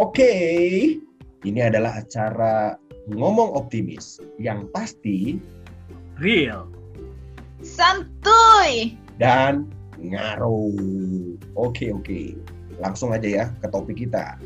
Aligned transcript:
Oke, 0.00 0.32
ini 1.44 1.60
adalah 1.60 2.00
acara 2.00 2.72
ngomong 3.12 3.52
optimis 3.52 4.16
yang 4.40 4.64
pasti 4.72 5.36
Real. 6.16 6.72
Santuy. 7.60 8.96
dan 9.20 9.68
ngaruh. 10.00 11.36
Oke 11.52 11.92
oke, 11.92 12.32
langsung 12.80 13.12
aja 13.12 13.28
ya 13.28 13.44
ke 13.60 13.68
topik 13.68 14.00
kita. 14.00 14.40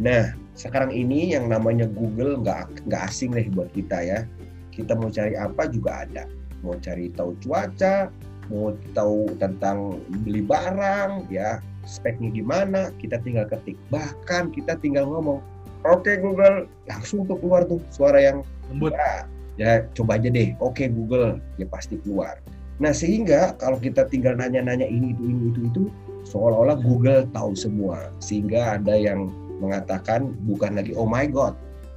Nah, 0.00 0.32
sekarang 0.56 0.88
ini 0.96 1.36
yang 1.36 1.52
namanya 1.52 1.84
Google 1.84 2.40
nggak 2.40 2.88
nggak 2.88 3.12
asing 3.12 3.36
deh 3.36 3.44
buat 3.52 3.68
kita 3.76 4.00
ya. 4.00 4.24
Kita 4.72 4.96
mau 4.96 5.12
cari 5.12 5.36
apa 5.36 5.68
juga 5.68 6.08
ada. 6.08 6.24
Mau 6.64 6.80
cari 6.80 7.12
tahu 7.12 7.36
cuaca, 7.44 8.08
mau 8.48 8.72
tahu 8.96 9.36
tentang 9.36 10.00
beli 10.24 10.40
barang, 10.40 11.28
ya 11.28 11.60
speknya 11.88 12.28
gimana, 12.28 12.92
kita 13.00 13.16
tinggal 13.24 13.48
ketik. 13.48 13.80
Bahkan 13.88 14.52
kita 14.52 14.76
tinggal 14.78 15.08
ngomong, 15.08 15.40
oke 15.88 16.12
Google, 16.20 16.68
langsung 16.84 17.24
tuh 17.24 17.40
keluar 17.40 17.64
tuh 17.64 17.80
suara 17.88 18.20
yang 18.20 18.44
Lembut. 18.68 18.92
ya, 18.92 19.24
ya 19.56 19.72
coba 19.96 20.20
aja 20.20 20.28
deh, 20.28 20.52
oke 20.60 20.84
Google, 20.92 21.40
ya 21.56 21.64
pasti 21.72 21.96
keluar. 22.04 22.36
Nah 22.78 22.92
sehingga 22.92 23.56
kalau 23.56 23.80
kita 23.80 24.06
tinggal 24.06 24.36
nanya-nanya 24.36 24.86
ini 24.86 25.16
itu 25.16 25.22
ini 25.24 25.42
itu 25.50 25.60
itu, 25.66 25.82
seolah-olah 26.28 26.78
Google 26.84 27.24
tahu 27.32 27.56
semua. 27.56 28.12
Sehingga 28.20 28.76
ada 28.78 28.94
yang 28.94 29.32
mengatakan 29.58 30.36
bukan 30.46 30.76
lagi 30.78 30.92
oh 30.94 31.08
my 31.08 31.26
god, 31.26 31.56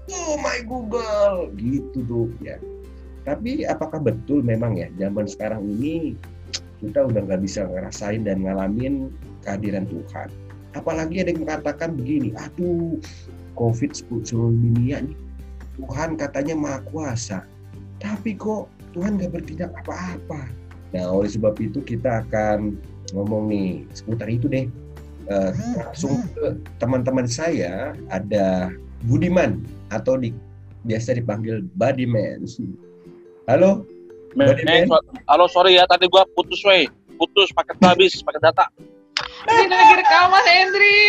oh 0.10 0.40
my 0.40 0.64
Google, 0.66 1.52
gitu 1.60 2.00
tuh 2.08 2.28
ya. 2.40 2.58
Tapi 3.22 3.68
apakah 3.70 4.02
betul 4.02 4.42
memang 4.42 4.74
ya 4.74 4.90
zaman 4.98 5.30
sekarang 5.30 5.62
ini 5.78 6.18
kita 6.82 7.06
udah 7.06 7.22
nggak 7.30 7.46
bisa 7.46 7.70
ngerasain 7.70 8.26
dan 8.26 8.42
ngalamin 8.42 9.14
kehadiran 9.44 9.86
Tuhan. 9.90 10.30
Apalagi 10.72 11.20
ada 11.22 11.36
yang 11.36 11.44
mengatakan 11.44 12.00
begini, 12.00 12.32
aduh 12.40 12.96
COVID 13.60 13.92
seluruh 13.92 14.56
dunia 14.56 15.04
nih, 15.04 15.18
Tuhan 15.82 16.16
katanya 16.16 16.56
maha 16.56 16.80
kuasa, 16.88 17.44
tapi 18.00 18.40
kok 18.40 18.72
Tuhan 18.96 19.20
nggak 19.20 19.32
bertindak 19.36 19.72
apa-apa. 19.84 20.48
Nah 20.96 21.06
oleh 21.12 21.28
sebab 21.28 21.60
itu 21.60 21.84
kita 21.84 22.24
akan 22.28 22.80
ngomong 23.12 23.52
nih 23.52 23.84
seputar 23.92 24.32
itu 24.32 24.48
deh. 24.48 24.68
Eh, 25.32 25.52
langsung 25.78 26.24
ke 26.34 26.60
teman-teman 26.82 27.30
saya 27.30 27.96
ada 28.10 28.74
Budiman 29.06 29.66
atau 29.90 30.18
di, 30.20 30.34
biasa 30.86 31.18
dipanggil 31.18 31.66
Budiman. 31.76 32.46
Halo, 33.50 33.84
Men, 34.32 34.88
halo 35.28 35.46
sorry 35.52 35.76
ya 35.76 35.84
tadi 35.92 36.08
gua 36.08 36.24
putus 36.40 36.64
wey 36.64 36.88
putus 37.20 37.52
paket 37.52 37.76
habis 37.84 38.24
paket 38.24 38.40
data 38.40 38.72
Ini 39.42 39.74
lagi 39.74 39.94
rekam 39.98 40.26
Mas 40.30 40.46
Hendri. 40.46 41.00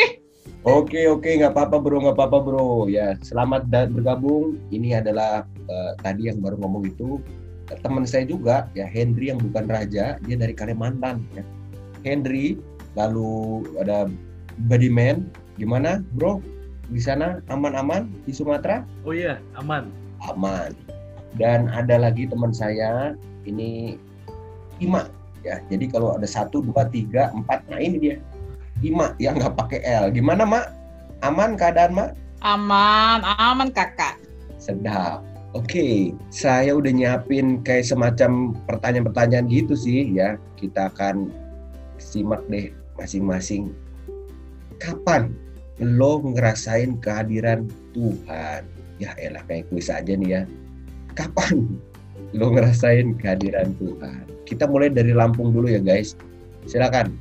Oke 0.63 1.11
oke 1.11 1.27
nggak 1.27 1.53
apa-apa 1.53 1.77
bro 1.83 1.99
nggak 2.01 2.17
apa-apa 2.17 2.39
bro. 2.41 2.89
Ya 2.89 3.19
selamat 3.21 3.69
dan 3.69 3.93
bergabung. 3.93 4.57
Ini 4.73 5.05
adalah 5.05 5.45
eh, 5.69 5.93
tadi 6.01 6.33
yang 6.33 6.41
baru 6.41 6.57
ngomong 6.65 6.89
itu 6.89 7.21
eh, 7.69 7.79
teman 7.83 8.09
saya 8.09 8.25
juga 8.25 8.71
ya 8.73 8.89
Henry 8.89 9.29
yang 9.29 9.43
bukan 9.43 9.69
raja 9.69 10.17
dia 10.17 10.37
dari 10.39 10.55
Kalimantan 10.57 11.27
ya. 11.37 11.45
Henry 12.07 12.57
lalu 12.97 13.67
ada 13.77 14.09
Badiman 14.71 15.29
gimana 15.61 16.01
bro? 16.17 16.41
Di 16.93 17.01
sana 17.01 17.41
aman-aman 17.49 18.09
di 18.29 18.33
Sumatera? 18.37 18.85
Oh 19.05 19.17
iya, 19.17 19.41
aman. 19.57 19.89
aman. 20.29 20.77
Dan 21.41 21.73
ada 21.73 21.97
lagi 21.97 22.29
teman 22.29 22.53
saya 22.53 23.17
ini 23.49 23.97
Ima 24.77 25.09
ya 25.43 25.59
jadi 25.67 25.85
kalau 25.91 26.15
ada 26.15 26.27
satu 26.27 26.63
dua 26.63 26.87
tiga 26.91 27.31
empat 27.35 27.67
nah 27.67 27.79
ini 27.83 27.99
dia. 27.99 28.17
Ima 28.83 29.15
yang 29.23 29.39
nggak 29.39 29.55
pakai 29.55 29.81
L. 29.87 30.11
Gimana 30.11 30.43
mak? 30.43 30.75
Aman 31.23 31.55
keadaan 31.55 31.95
mak? 31.95 32.19
Aman, 32.43 33.23
aman 33.39 33.71
kakak. 33.71 34.19
sedap. 34.59 35.23
Oke 35.55 36.15
saya 36.33 36.75
udah 36.75 36.91
nyiapin 36.91 37.61
kayak 37.63 37.87
semacam 37.87 38.57
pertanyaan-pertanyaan 38.67 39.47
gitu 39.47 39.79
sih 39.79 40.11
ya. 40.11 40.35
Kita 40.59 40.91
akan 40.91 41.31
simak 41.99 42.43
deh 42.51 42.75
masing-masing. 42.99 43.71
Kapan 44.83 45.31
lo 45.79 46.23
ngerasain 46.23 46.99
kehadiran 46.99 47.71
Tuhan? 47.95 48.67
Ya 48.99 49.15
elah 49.19 49.43
kayak 49.47 49.71
kuis 49.71 49.91
aja 49.91 50.15
nih 50.15 50.41
ya. 50.41 50.43
Kapan 51.15 51.79
lo 52.33 52.53
ngerasain 52.53 53.17
kehadiran 53.21 53.77
Tuhan 53.77 54.25
kita 54.49 54.69
mulai 54.69 54.93
dari 54.93 55.13
Lampung 55.17 55.53
dulu 55.53 55.69
ya 55.69 55.81
guys 55.81 56.17
silakan 56.69 57.13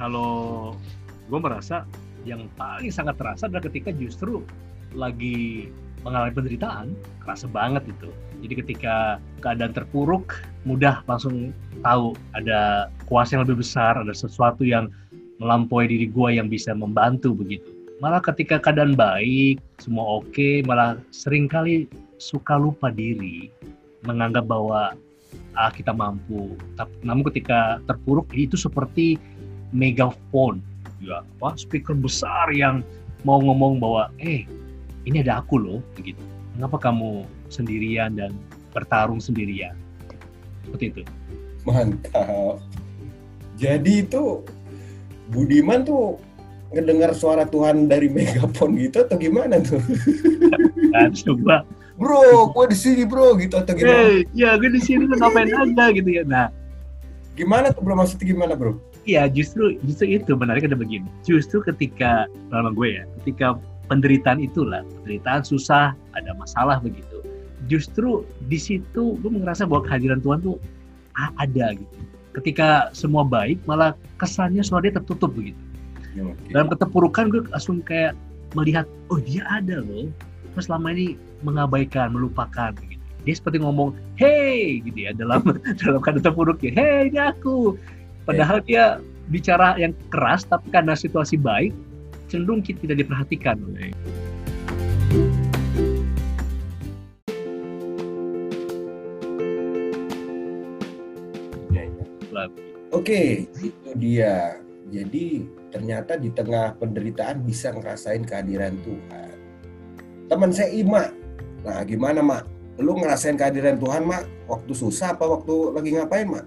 Kalau 0.00 0.72
gue 1.28 1.40
merasa 1.40 1.84
yang 2.24 2.48
paling 2.56 2.88
sangat 2.88 3.20
terasa 3.20 3.48
adalah 3.48 3.68
ketika 3.68 3.92
justru 3.92 4.40
lagi 4.96 5.68
mengalami 6.00 6.32
penderitaan, 6.32 6.96
kerasa 7.20 7.44
banget 7.44 7.84
itu. 7.84 8.08
Jadi 8.40 8.54
ketika 8.64 9.20
keadaan 9.44 9.76
terpuruk, 9.76 10.40
mudah 10.64 11.04
langsung 11.04 11.52
tahu 11.84 12.16
ada 12.32 12.88
kuasa 13.04 13.36
yang 13.36 13.44
lebih 13.44 13.60
besar, 13.60 14.00
ada 14.00 14.16
sesuatu 14.16 14.64
yang 14.64 14.88
melampaui 15.36 15.88
diri 15.88 16.08
gue 16.08 16.40
yang 16.40 16.48
bisa 16.48 16.72
membantu 16.72 17.36
begitu. 17.36 17.68
Malah 18.00 18.24
ketika 18.24 18.56
keadaan 18.56 18.96
baik, 18.96 19.60
semua 19.76 20.24
oke, 20.24 20.64
malah 20.64 20.96
sering 21.12 21.44
kali 21.44 21.84
suka 22.20 22.60
lupa 22.60 22.92
diri, 22.92 23.48
menganggap 24.04 24.44
bahwa 24.44 24.92
ah 25.56 25.72
kita 25.72 25.90
mampu. 25.90 26.54
Tapi 26.76 26.92
namun 27.02 27.24
ketika 27.32 27.80
terpuruk 27.88 28.28
itu 28.36 28.60
seperti 28.60 29.16
megaphone, 29.72 30.60
ya, 31.00 31.24
wah 31.40 31.56
speaker 31.56 31.96
besar 31.96 32.52
yang 32.52 32.84
mau 33.24 33.40
ngomong 33.40 33.80
bahwa, 33.80 34.12
eh 34.20 34.44
ini 35.08 35.24
ada 35.24 35.40
aku 35.40 35.56
loh, 35.56 35.80
begitu. 35.96 36.20
Mengapa 36.54 36.92
kamu 36.92 37.24
sendirian 37.48 38.20
dan 38.20 38.36
bertarung 38.76 39.18
sendirian? 39.18 39.74
Seperti 40.68 40.86
itu. 40.92 41.02
mantap 41.60 42.56
jadi 43.60 44.00
itu 44.00 44.40
Budiman 45.30 45.84
tuh 45.84 46.18
ngedengar 46.74 47.14
suara 47.14 47.46
Tuhan 47.46 47.86
dari 47.86 48.10
megapon 48.14 48.74
gitu 48.80 49.06
atau 49.06 49.16
gimana 49.20 49.62
tuh 49.62 49.78
Dan 50.90 51.14
coba, 51.14 51.62
bro 52.00 52.48
gue 52.56 52.64
di 52.72 52.78
sini 52.80 53.04
bro 53.04 53.36
gitu 53.36 53.60
atau 53.60 53.76
gimana 53.76 54.00
eh, 54.08 54.24
ya 54.32 54.56
gue 54.56 54.72
di 54.72 54.80
sini 54.80 55.04
ngapain 55.04 55.52
aja 55.52 55.84
gitu 55.92 56.08
ya. 56.08 56.24
Nah, 56.24 56.48
gimana 57.36 57.76
tuh 57.76 57.84
bro 57.84 57.92
maksudnya 57.92 58.24
gimana 58.32 58.56
bro 58.56 58.80
Iya, 59.08 59.32
justru 59.32 59.80
justru 59.80 60.12
itu 60.12 60.36
menariknya 60.36 60.76
ada 60.76 60.80
begini. 60.80 61.08
Justru 61.24 61.64
ketika 61.64 62.28
pengalaman 62.48 62.76
gue 62.76 62.88
ya, 63.00 63.04
ketika 63.20 63.46
penderitaan 63.88 64.44
itulah, 64.44 64.84
penderitaan 65.00 65.40
susah, 65.40 65.96
ada 66.12 66.30
masalah 66.36 66.78
begitu. 66.84 67.24
Justru 67.64 68.28
di 68.52 68.60
situ 68.60 69.16
gue 69.18 69.30
merasa 69.32 69.64
bahwa 69.64 69.88
kehadiran 69.88 70.20
Tuhan 70.20 70.44
tuh 70.44 70.60
ada 71.16 71.72
gitu. 71.72 71.96
Ketika 72.36 72.92
semua 72.92 73.24
baik, 73.24 73.58
malah 73.64 73.96
kesannya 74.20 74.62
suara 74.62 74.86
dia 74.86 74.94
tertutup 74.94 75.32
begitu. 75.32 75.58
Ya. 76.14 76.30
Dalam 76.52 76.68
keterpurukan 76.70 77.32
gue 77.32 77.42
langsung 77.50 77.80
kayak 77.80 78.14
melihat, 78.52 78.84
oh 79.08 79.18
dia 79.18 79.42
ada 79.48 79.80
loh. 79.80 80.12
Terus 80.54 80.66
selama 80.66 80.90
ini 80.94 81.14
mengabaikan, 81.46 82.10
melupakan 82.10 82.74
begitu. 82.74 82.98
Dia 83.22 83.34
seperti 83.36 83.60
ngomong, 83.60 83.92
hey 84.16 84.80
gitu 84.80 85.06
ya 85.08 85.12
dalam 85.12 85.44
dalam 85.80 86.00
keadaan 86.00 86.24
terpuruk 86.24 86.58
ya, 86.64 86.72
hey 86.74 87.12
ini 87.12 87.20
aku. 87.20 87.76
Padahal 88.24 88.62
dia 88.64 89.00
bicara 89.30 89.78
yang 89.78 89.94
keras, 90.10 90.44
tapi 90.46 90.68
karena 90.74 90.96
situasi 90.98 91.38
baik, 91.38 91.72
cenderung 92.26 92.62
kita 92.62 92.82
tidak 92.86 93.06
diperhatikan. 93.06 93.56
Ya, 101.70 101.86
ya. 101.86 102.44
Oke, 102.90 103.46
itu 103.62 103.90
dia. 103.96 104.58
Jadi 104.90 105.46
ternyata 105.70 106.18
di 106.18 106.34
tengah 106.34 106.74
penderitaan 106.76 107.46
bisa 107.46 107.70
ngerasain 107.70 108.26
kehadiran 108.26 108.74
Tuhan. 108.82 109.39
Teman 110.30 110.54
saya 110.54 110.70
Ima. 110.70 111.10
Nah, 111.66 111.82
gimana, 111.82 112.22
Mak? 112.22 112.46
Lu 112.78 112.94
ngerasain 112.94 113.34
kehadiran 113.34 113.82
Tuhan, 113.82 114.06
Mak? 114.06 114.30
Waktu 114.46 114.72
susah 114.78 115.18
apa 115.18 115.26
waktu 115.26 115.74
lagi 115.74 115.90
ngapain, 115.98 116.30
Mak? 116.30 116.46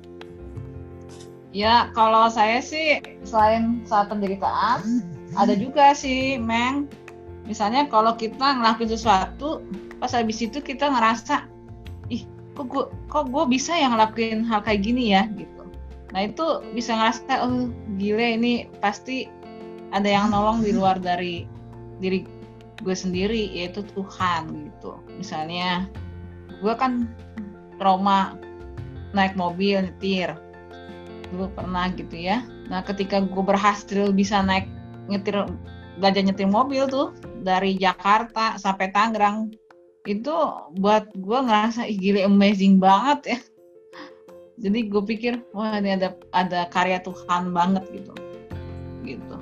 Ya, 1.51 1.91
kalau 1.91 2.31
saya 2.31 2.63
sih 2.63 3.03
selain 3.27 3.83
saat 3.83 4.07
penderitaan, 4.07 5.03
ada 5.35 5.51
juga 5.53 5.91
sih, 5.91 6.39
Meng. 6.39 6.87
Misalnya 7.43 7.85
kalau 7.91 8.15
kita 8.15 8.55
ngelakuin 8.55 8.95
sesuatu, 8.95 9.59
pas 9.99 10.15
habis 10.15 10.39
itu 10.39 10.63
kita 10.63 10.87
ngerasa, 10.87 11.43
ih, 12.07 12.23
kok 12.55 12.71
gue, 12.71 12.87
kok 13.11 13.27
gue 13.29 13.43
bisa 13.51 13.75
yang 13.75 13.99
ngelakuin 13.99 14.47
hal 14.47 14.63
kayak 14.63 14.79
gini 14.79 15.11
ya, 15.11 15.27
gitu. 15.35 15.67
Nah 16.15 16.23
itu 16.23 16.63
bisa 16.71 16.95
ngerasa, 16.95 17.43
oh 17.43 17.67
gile 17.99 18.39
ini 18.39 18.71
pasti 18.79 19.27
ada 19.91 20.07
yang 20.07 20.31
nolong 20.31 20.63
di 20.63 20.71
luar 20.71 21.03
dari 21.03 21.45
diri 21.99 22.23
gue 22.81 22.95
sendiri, 22.95 23.53
yaitu 23.53 23.85
Tuhan 23.93 24.71
gitu. 24.71 24.97
Misalnya, 25.13 25.85
gue 26.63 26.73
kan 26.73 27.05
trauma 27.77 28.39
naik 29.13 29.37
mobil 29.37 29.83
nyetir 29.83 30.33
dulu 31.29 31.49
pernah 31.53 31.89
gitu 31.93 32.13
ya. 32.13 32.45
Nah 32.69 32.81
ketika 32.81 33.21
gue 33.21 33.43
berhasil 33.43 34.09
bisa 34.13 34.41
naik 34.41 34.69
nyetir 35.09 35.45
belajar 35.97 36.21
nyetir 36.25 36.49
mobil 36.49 36.89
tuh 36.89 37.13
dari 37.45 37.77
Jakarta 37.77 38.57
sampai 38.57 38.89
Tangerang 38.89 39.53
itu 40.03 40.33
buat 40.81 41.07
gue 41.15 41.39
ngerasa 41.39 41.87
ih 41.87 41.95
gile 41.95 42.27
amazing 42.27 42.75
banget 42.75 43.37
ya 43.37 43.39
jadi 44.63 44.79
gue 44.91 45.03
pikir 45.07 45.33
wah 45.55 45.79
ini 45.79 45.95
ada 45.95 46.17
ada 46.35 46.67
karya 46.67 46.99
Tuhan 46.99 47.55
banget 47.55 47.83
gitu 47.93 48.13
gitu 49.07 49.37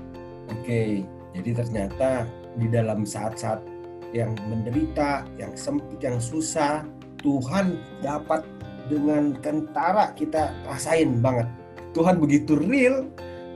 Oke, 0.51 1.01
jadi 1.33 1.57
ternyata 1.57 2.27
di 2.59 2.67
dalam 2.67 3.07
saat-saat 3.07 3.63
yang 4.11 4.35
menderita, 4.51 5.23
yang 5.39 5.55
sempit, 5.55 5.99
yang 6.03 6.19
susah, 6.19 6.83
Tuhan 7.23 7.79
dapat 8.03 8.43
dengan 8.91 9.37
kentara 9.39 10.11
kita 10.17 10.51
rasain 10.67 11.23
banget. 11.23 11.47
Tuhan 11.95 12.19
begitu 12.19 12.59
real, 12.59 13.07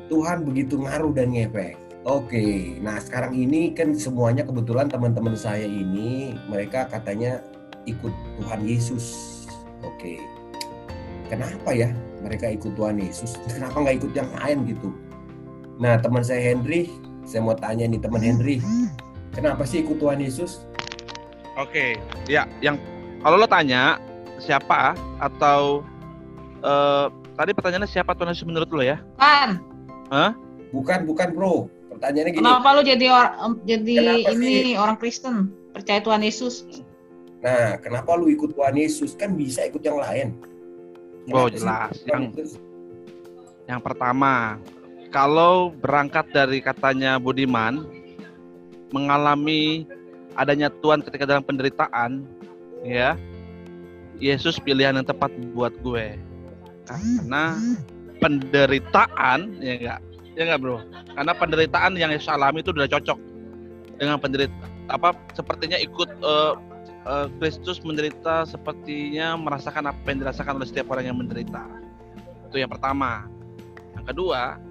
Tuhan 0.07 0.47
begitu 0.47 0.79
ngaruh 0.79 1.11
dan 1.11 1.35
ngefek. 1.35 1.75
Oke, 2.05 2.77
nah 2.85 3.01
sekarang 3.01 3.33
ini 3.33 3.73
kan 3.73 3.97
semuanya 3.97 4.45
kebetulan 4.45 4.85
teman-teman 4.85 5.33
saya 5.33 5.65
ini 5.65 6.37
mereka 6.45 6.85
katanya 6.85 7.41
ikut 7.89 8.13
Tuhan 8.37 8.61
Yesus. 8.61 9.05
Oke, 9.81 10.21
kenapa 11.25 11.73
ya 11.73 11.89
mereka 12.21 12.53
ikut 12.53 12.77
Tuhan 12.77 13.01
Yesus? 13.01 13.41
Kenapa 13.49 13.81
nggak 13.81 14.05
ikut 14.05 14.13
yang 14.13 14.29
lain 14.37 14.57
gitu? 14.69 14.93
Nah 15.81 15.97
teman 15.97 16.21
saya 16.21 16.53
Henry, 16.53 16.93
saya 17.25 17.41
mau 17.41 17.57
tanya 17.57 17.89
nih 17.89 17.97
teman 17.97 18.21
Henry, 18.21 18.61
kenapa 19.35 19.67
sih 19.67 19.83
ikut 19.83 19.99
Tuhan 19.99 20.17
Yesus? 20.17 20.63
Oke, 21.55 21.99
ya 22.25 22.47
yang 22.59 22.79
kalau 23.19 23.35
lo 23.35 23.47
tanya 23.47 23.99
siapa 24.37 24.95
atau 25.19 25.83
eh, 26.59 27.05
tadi 27.35 27.51
pertanyaannya 27.51 27.87
siapa 27.87 28.15
Tuhan 28.15 28.31
Yesus 28.31 28.47
menurut 28.47 28.71
lo 28.71 28.81
ya? 28.81 28.97
kan 29.19 29.59
Bukan, 30.71 31.07
bukan 31.07 31.31
bro. 31.31 31.67
Pertanyaannya 31.87 32.31
gini. 32.31 32.41
kenapa 32.43 32.67
lu 32.75 32.81
jadi 32.83 33.05
orang 33.07 33.31
jadi 33.63 33.95
Kenapa 33.95 34.31
ini 34.35 34.75
orang 34.75 34.97
Kristen 34.99 35.35
percaya 35.71 36.03
Tuhan 36.03 36.19
Yesus 36.19 36.67
Nah, 37.39 37.77
kenapa 37.77 38.17
lu 38.17 38.25
ikut 38.25 38.57
Tuhan 38.57 38.73
Yesus? 38.73 39.13
Kan 39.13 39.37
bisa 39.37 39.61
ikut 39.61 39.85
yang 39.85 40.01
lain. 40.01 40.33
Oh, 41.29 41.45
Kenapa 41.45 41.45
sih 41.45 41.53
jelas. 41.61 41.93
Yang- 42.09 42.23
Yesus? 42.33 42.51
Yang 43.69 43.81
pertama, 43.85 44.57
kalau 45.13 45.69
berangkat 45.69 46.25
dari 46.33 46.57
katanya 46.57 47.21
Budiman 47.21 47.85
mengalami 48.93 49.87
adanya 50.35 50.67
Tuhan 50.83 51.01
ketika 51.01 51.25
dalam 51.25 51.45
penderitaan, 51.45 52.27
ya, 52.83 53.15
Yesus 54.19 54.59
pilihan 54.59 54.95
yang 54.99 55.07
tepat 55.07 55.31
buat 55.55 55.71
gue. 55.81 56.19
Karena 56.85 57.57
penderitaan, 58.21 59.59
ya 59.59 59.73
enggak, 59.79 59.99
ya 60.37 60.41
enggak 60.45 60.59
bro. 60.61 60.77
Karena 61.15 61.33
penderitaan 61.33 61.91
yang 61.97 62.11
Yesus 62.13 62.29
alami 62.29 62.61
itu 62.61 62.71
udah 62.71 62.87
cocok 62.87 63.19
dengan 63.95 64.19
penderita 64.19 64.75
apa 64.91 65.17
sepertinya 65.33 65.79
ikut 65.81 66.09
eh, 66.21 66.53
eh, 67.09 67.27
Kristus 67.41 67.81
menderita 67.81 68.45
sepertinya 68.45 69.33
merasakan 69.39 69.89
apa 69.89 70.05
yang 70.09 70.19
dirasakan 70.21 70.61
oleh 70.61 70.67
setiap 70.69 70.93
orang 70.93 71.09
yang 71.09 71.17
menderita. 71.17 71.65
Itu 72.49 72.61
yang 72.61 72.69
pertama. 72.69 73.25
Yang 73.97 74.05
kedua, 74.13 74.61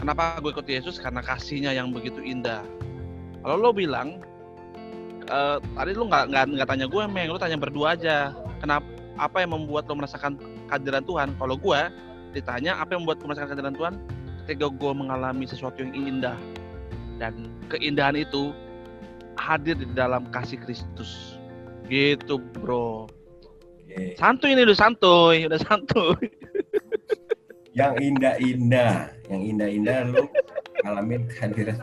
kenapa 0.00 0.42
gue 0.42 0.50
ikut 0.50 0.66
Yesus? 0.66 0.98
Karena 0.98 1.22
kasihnya 1.22 1.70
yang 1.70 1.94
begitu 1.94 2.18
indah. 2.18 2.66
Kalau 3.44 3.60
lo 3.60 3.70
bilang, 3.76 4.24
eh, 5.28 5.58
tadi 5.60 5.92
lo 5.92 6.08
nggak 6.08 6.32
nggak 6.32 6.68
tanya 6.68 6.88
gue, 6.88 7.02
meng, 7.04 7.28
lo 7.28 7.36
tanya 7.36 7.60
berdua 7.60 7.92
aja. 7.92 8.32
Kenapa? 8.64 8.88
Apa 9.20 9.44
yang 9.44 9.52
membuat 9.52 9.84
lo 9.86 10.00
merasakan 10.00 10.40
kehadiran 10.72 11.04
Tuhan? 11.04 11.36
Kalau 11.36 11.60
gue 11.60 11.80
ditanya 12.32 12.80
apa 12.80 12.96
yang 12.96 13.04
membuat 13.04 13.20
gue 13.20 13.28
merasakan 13.28 13.48
kehadiran 13.52 13.76
Tuhan? 13.76 13.94
Ketika 14.44 14.66
gue 14.72 14.92
mengalami 14.96 15.44
sesuatu 15.44 15.84
yang 15.84 15.92
indah 15.92 16.36
dan 17.20 17.52
keindahan 17.68 18.16
itu 18.16 18.56
hadir 19.36 19.76
di 19.76 19.86
dalam 19.92 20.24
kasih 20.32 20.56
Kristus. 20.64 21.36
Gitu, 21.84 22.40
bro. 22.56 23.12
Santuy 24.16 24.56
ini 24.56 24.64
udah 24.64 24.78
santuy, 24.78 25.44
udah 25.46 25.60
santuy. 25.60 26.32
Yang 27.74 27.94
indah-indah, 28.00 29.10
yang 29.28 29.42
indah-indah 29.54 29.98
lu 30.08 30.24
ngalamin 30.84 31.24
kehadiran. 31.32 31.80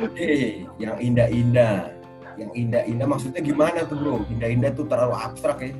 Oke, 0.00 0.32
yang 0.82 0.96
indah-indah. 0.96 1.92
Yang 2.40 2.52
indah-indah 2.56 3.06
maksudnya 3.06 3.44
gimana 3.44 3.84
tuh, 3.84 3.96
Bro? 4.00 4.16
Indah-indah 4.32 4.72
tuh 4.72 4.88
terlalu 4.88 5.14
abstrak 5.20 5.60
ya. 5.60 5.76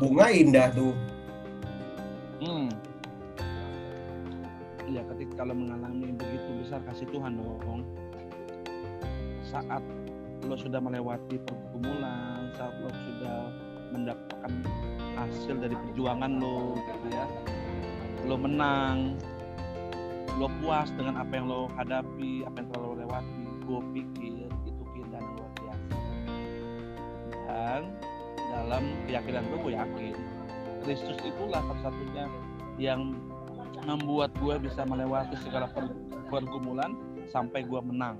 Bunga 0.00 0.26
indah 0.32 0.66
tuh. 0.72 0.96
Hmm. 2.40 2.72
Ya, 4.88 5.04
ketika 5.14 5.44
kalau 5.44 5.54
mengalami 5.54 6.16
begitu 6.16 6.48
besar 6.64 6.80
kasih 6.88 7.06
Tuhan 7.12 7.36
dong. 7.36 7.84
Saat 9.52 9.84
lo 10.48 10.56
sudah 10.56 10.80
melewati 10.80 11.36
pergumulan, 11.44 12.50
saat 12.56 12.72
lo 12.80 12.90
sudah 12.90 13.38
mendapatkan 13.92 14.52
hasil 15.20 15.54
dari 15.60 15.76
perjuangan 15.76 16.40
lo, 16.40 16.80
gitu 16.80 17.08
ya. 17.12 17.24
Lo 18.22 18.38
menang, 18.38 19.18
lo 20.38 20.46
puas 20.62 20.88
dengan 20.94 21.20
apa 21.20 21.32
yang 21.34 21.46
lo 21.50 21.68
hadapi, 21.74 22.46
apa 22.46 22.56
yang 22.62 22.68
telah 22.72 22.82
lo 22.82 22.94
lewati. 22.98 23.42
Gue 23.62 23.80
pikir 23.94 24.46
itu 24.66 24.82
keindahan 24.94 25.26
luar 25.38 25.50
biasa. 25.58 25.96
Dan 27.46 27.82
dalam 28.52 28.82
keyakinan 29.06 29.42
gue, 29.48 29.58
gue 29.62 29.72
yakin 29.74 30.14
Kristus 30.82 31.18
itulah 31.22 31.62
satu-satunya 31.62 32.26
yang 32.78 33.14
membuat 33.86 34.34
gue 34.38 34.54
bisa 34.62 34.82
melewati 34.86 35.34
segala 35.42 35.70
per- 35.70 35.94
pergumulan 36.30 36.94
sampai 37.30 37.62
gue 37.62 37.80
menang. 37.82 38.18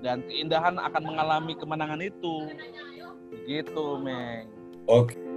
Dan 0.00 0.24
keindahan 0.26 0.80
akan 0.80 1.02
mengalami 1.04 1.52
kemenangan 1.54 2.00
itu. 2.00 2.48
Gitu, 3.46 3.84
Meng. 4.00 4.48
Oke. 4.88 5.14
Oke 5.14 5.29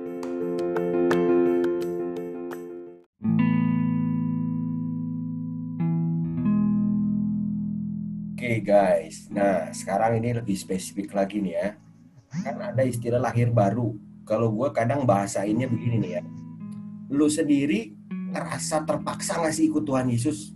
nah 9.33 9.73
sekarang 9.73 10.21
ini 10.21 10.37
lebih 10.37 10.53
spesifik 10.53 11.11
lagi 11.17 11.41
nih 11.41 11.53
ya. 11.57 11.67
Kan 12.45 12.57
ada 12.61 12.81
istilah 12.85 13.21
lahir 13.21 13.49
baru. 13.49 13.93
Kalau 14.23 14.53
gue 14.55 14.69
kadang 14.71 15.03
bahasainnya 15.03 15.67
begini 15.67 15.97
nih 15.99 16.11
ya. 16.17 16.21
Lu 17.11 17.27
sendiri 17.27 17.93
ngerasa 18.33 18.87
terpaksa 18.87 19.37
nggak 19.37 19.53
sih 19.53 19.69
ikut 19.69 19.83
Tuhan 19.85 20.09
Yesus? 20.09 20.53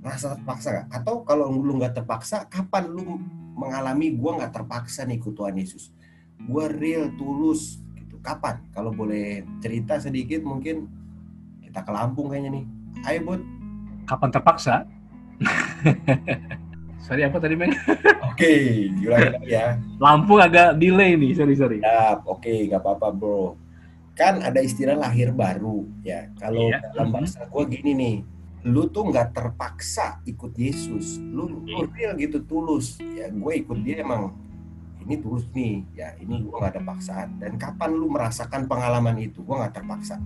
Ngerasa 0.00 0.40
terpaksa 0.40 0.68
nggak? 0.72 0.86
Atau 1.02 1.26
kalau 1.26 1.52
lu 1.52 1.76
nggak 1.80 2.00
terpaksa, 2.00 2.48
kapan 2.48 2.88
lu 2.88 3.20
mengalami 3.56 4.16
gue 4.16 4.30
nggak 4.40 4.52
terpaksa 4.54 5.04
nih 5.04 5.20
ikut 5.20 5.34
Tuhan 5.36 5.56
Yesus? 5.58 5.92
Gue 6.48 6.66
real, 6.72 7.12
tulus, 7.20 7.82
gitu. 7.98 8.16
Kapan? 8.24 8.64
Kalau 8.72 8.94
boleh 8.94 9.44
cerita 9.60 10.00
sedikit 10.00 10.40
mungkin 10.46 10.88
kita 11.60 11.84
ke 11.84 11.90
Lampung 11.92 12.32
kayaknya 12.32 12.60
nih. 12.60 12.64
Ayo 13.08 13.20
Bud. 13.26 13.42
Kapan 14.08 14.28
terpaksa? 14.32 14.74
sorry 17.02 17.26
apa 17.26 17.36
tadi 17.36 17.54
men? 17.54 17.74
Oke, 18.32 18.52
diulangi 18.96 19.28
lagi 19.34 19.50
ya. 19.50 19.76
Lampung 19.98 20.38
agak 20.38 20.78
delay 20.78 21.14
nih, 21.14 21.34
sorry 21.34 21.54
sorry. 21.54 21.78
Siap, 21.82 22.24
oke, 22.24 22.48
nggak 22.48 22.80
apa-apa 22.80 23.08
bro. 23.12 23.58
Kan 24.14 24.40
ada 24.40 24.58
istilah 24.58 24.96
lahir 24.96 25.32
baru 25.32 25.84
ya. 26.00 26.32
Kalau 26.38 26.70
Iya. 26.70 26.80
dalam 26.90 27.12
bahasa 27.12 27.44
gue 27.44 27.64
gini 27.68 27.92
nih, 27.92 28.16
lu 28.64 28.88
tuh 28.88 29.10
nggak 29.10 29.34
terpaksa 29.34 30.22
ikut 30.24 30.52
Yesus, 30.54 31.20
lu, 31.20 31.60
lu 31.60 31.84
real 31.92 32.16
gitu 32.16 32.40
tulus. 32.42 32.96
Ya 33.02 33.28
gue 33.28 33.52
ikut 33.58 33.78
dia 33.82 34.00
emang 34.00 34.32
ini 35.02 35.18
tulus 35.18 35.44
nih, 35.50 35.82
ya 35.92 36.14
ini 36.16 36.40
gue 36.40 36.54
nggak 36.54 36.78
ada 36.78 36.82
paksaan. 36.84 37.36
Dan 37.36 37.58
kapan 37.58 37.90
lu 37.92 38.08
merasakan 38.08 38.64
pengalaman 38.64 39.18
itu? 39.18 39.42
Gue 39.42 39.58
nggak 39.58 39.74
terpaksa. 39.76 40.16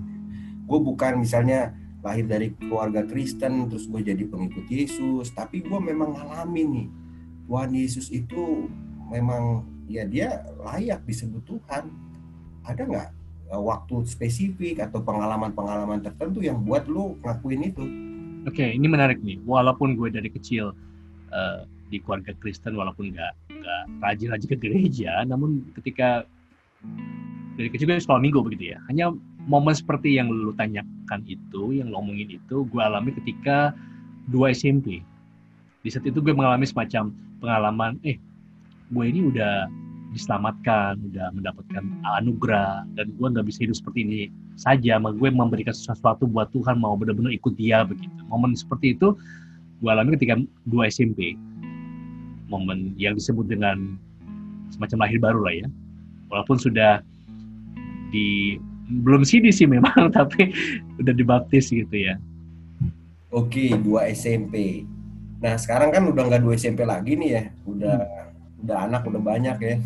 Gue 0.63 0.79
bukan 0.79 1.19
misalnya 1.19 1.75
lahir 2.07 2.23
dari 2.31 2.55
keluarga 2.55 3.03
Kristen 3.03 3.67
terus 3.67 3.91
gue 3.91 3.99
jadi 3.99 4.23
pengikut 4.23 4.71
Yesus, 4.71 5.35
tapi 5.35 5.67
gue 5.67 5.81
memang 5.83 6.15
ngalamin 6.15 6.69
nih 6.71 6.89
Tuhan 7.51 7.71
Yesus 7.75 8.15
itu 8.15 8.71
memang 9.11 9.67
ya 9.91 10.07
dia 10.07 10.47
layak 10.63 11.03
disebut 11.03 11.43
Tuhan. 11.43 11.91
Ada 12.63 12.83
nggak 12.87 13.09
eh, 13.51 13.63
waktu 13.63 14.07
spesifik 14.07 14.87
atau 14.87 15.03
pengalaman-pengalaman 15.03 16.03
tertentu 16.03 16.43
yang 16.43 16.63
buat 16.63 16.87
lu 16.87 17.19
ngakuin 17.27 17.75
itu? 17.75 17.85
Oke, 18.47 18.63
ini 18.63 18.87
menarik 18.87 19.19
nih. 19.27 19.43
Walaupun 19.43 19.99
gue 19.99 20.11
dari 20.15 20.31
kecil 20.31 20.71
eh, 21.35 21.61
di 21.91 21.99
keluarga 22.03 22.35
Kristen, 22.39 22.79
walaupun 22.79 23.15
nggak 23.15 23.33
nggak 23.51 23.83
rajin-rajin 24.03 24.49
ke 24.55 24.59
gereja, 24.59 25.23
namun 25.27 25.67
ketika 25.75 26.27
dari 27.57 27.69
kecil 27.73 27.89
gue 27.89 27.99
sekolah 27.99 28.21
minggu 28.21 28.41
begitu 28.45 28.77
ya. 28.77 28.79
Hanya 28.93 29.13
momen 29.49 29.73
seperti 29.73 30.17
yang 30.17 30.29
lu 30.29 30.53
tanyakan 30.55 31.21
itu, 31.25 31.77
yang 31.77 31.91
lo 31.91 32.05
omongin 32.05 32.37
itu, 32.37 32.69
gue 32.69 32.83
alami 32.83 33.17
ketika 33.17 33.73
dua 34.29 34.53
SMP. 34.53 35.01
Di 35.83 35.89
saat 35.89 36.05
itu 36.05 36.21
gue 36.21 36.35
mengalami 36.35 36.69
semacam 36.69 37.11
pengalaman, 37.41 37.93
eh, 38.05 38.21
gue 38.93 39.05
ini 39.07 39.33
udah 39.33 39.67
diselamatkan, 40.13 40.97
udah 41.13 41.29
mendapatkan 41.35 41.85
anugerah, 42.21 42.89
dan 42.97 43.13
gue 43.17 43.27
nggak 43.27 43.47
bisa 43.47 43.69
hidup 43.69 43.77
seperti 43.77 43.99
ini 44.05 44.21
saja, 44.57 44.97
gue 44.97 45.29
memberikan 45.29 45.77
sesuatu 45.77 46.25
buat 46.25 46.49
Tuhan, 46.57 46.81
mau 46.81 46.97
benar-benar 46.97 47.33
ikut 47.37 47.55
dia 47.61 47.85
begitu. 47.85 48.21
Momen 48.29 48.57
seperti 48.57 48.97
itu 48.97 49.13
gue 49.81 49.91
alami 49.93 50.17
ketika 50.17 50.41
dua 50.69 50.89
SMP 50.89 51.37
momen 52.49 52.97
yang 52.97 53.13
disebut 53.13 53.45
dengan 53.51 54.01
semacam 54.73 55.05
lahir 55.05 55.19
baru 55.21 55.41
lah 55.45 55.55
ya 55.55 55.69
walaupun 56.33 56.57
sudah 56.57 57.05
di 58.11 58.57
belum 59.03 59.27
sini 59.27 59.51
sih 59.51 59.67
memang 59.67 60.11
tapi 60.17 60.55
udah 61.03 61.15
dibaptis 61.15 61.75
gitu 61.75 61.95
ya 61.95 62.17
Oke, 63.37 63.75
dua 63.83 64.09
SMP. 64.15 64.87
Nah, 65.45 65.61
sekarang 65.61 65.93
kan 65.93 66.09
udah 66.09 66.25
nggak 66.25 66.41
dua 66.41 66.57
SMP 66.57 66.89
lagi 66.89 67.21
nih 67.21 67.31
ya. 67.37 67.43
Udah 67.69 67.97
udah 68.65 68.77
anak 68.89 69.05
udah 69.05 69.21
banyak 69.21 69.57
ya. 69.61 69.77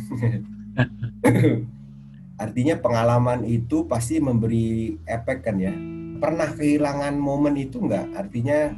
Artinya 2.47 2.79
pengalaman 2.79 3.43
itu 3.43 3.89
pasti 3.91 4.23
memberi 4.23 4.95
efek 5.03 5.43
kan 5.43 5.59
ya. 5.59 5.75
Pernah 6.23 6.53
kehilangan 6.55 7.19
momen 7.19 7.59
itu 7.59 7.81
nggak? 7.81 8.13
Artinya, 8.13 8.77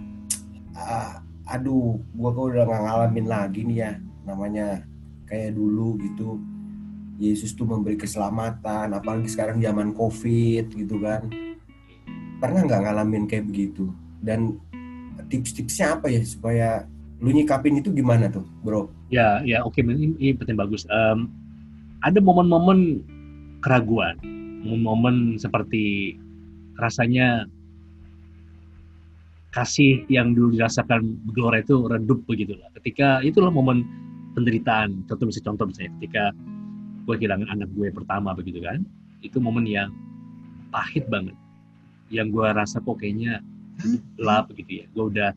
ah, 0.72 1.20
aduh, 1.50 2.00
gua 2.16 2.30
kok 2.32 2.56
udah 2.56 2.64
nggak 2.64 2.82
ngalamin 2.86 3.26
lagi 3.28 3.60
nih 3.68 3.76
ya. 3.76 3.92
Namanya 4.24 4.88
kayak 5.28 5.52
dulu 5.52 6.00
gitu. 6.00 6.40
Yesus 7.22 7.54
tuh 7.54 7.62
memberi 7.62 7.94
keselamatan, 7.94 8.90
apalagi 8.90 9.30
sekarang 9.30 9.62
zaman 9.62 9.94
COVID 9.94 10.74
gitu 10.74 10.98
kan. 10.98 11.30
Pernah 12.42 12.66
nggak 12.66 12.82
ngalamin 12.82 13.30
kayak 13.30 13.46
begitu? 13.46 13.94
Dan 14.18 14.58
tips-tipsnya 15.30 15.98
apa 15.98 16.10
ya 16.10 16.22
supaya 16.26 16.68
lu 17.22 17.30
nyikapin 17.30 17.78
itu 17.78 17.94
gimana 17.94 18.26
tuh, 18.26 18.42
bro? 18.66 18.90
Ya, 19.14 19.38
ya 19.46 19.62
oke 19.62 19.78
ini, 19.78 20.18
ini 20.18 20.34
penting 20.34 20.58
bagus. 20.58 20.82
Um, 20.90 21.30
ada 22.02 22.18
momen-momen 22.18 23.06
keraguan, 23.62 24.18
momen-momen 24.66 25.38
seperti 25.38 26.18
rasanya 26.82 27.46
kasih 29.54 30.02
yang 30.10 30.34
dulu 30.34 30.58
dirasakan 30.58 31.22
gelora 31.30 31.62
itu 31.62 31.86
redup 31.86 32.24
begitu 32.26 32.58
lah. 32.58 32.66
Ketika 32.82 33.22
itulah 33.22 33.52
momen 33.54 33.86
penderitaan. 34.32 35.04
Contoh 35.06 35.28
misalnya 35.28 35.46
contoh 35.52 35.64
misalnya 35.68 35.92
ketika 36.00 36.24
gue 37.06 37.14
kehilangan 37.18 37.48
anak 37.50 37.68
gue 37.74 37.88
pertama 37.90 38.34
begitu 38.34 38.62
kan, 38.62 38.86
itu 39.22 39.38
momen 39.38 39.66
yang 39.66 39.90
pahit 40.70 41.06
banget. 41.10 41.36
Yang 42.12 42.38
gue 42.38 42.46
rasa 42.52 42.78
kok 42.82 43.00
kayaknya 43.00 43.40
gelap 44.18 44.50
begitu 44.52 44.82
ya. 44.82 44.86
Gue 44.92 45.04
udah 45.12 45.30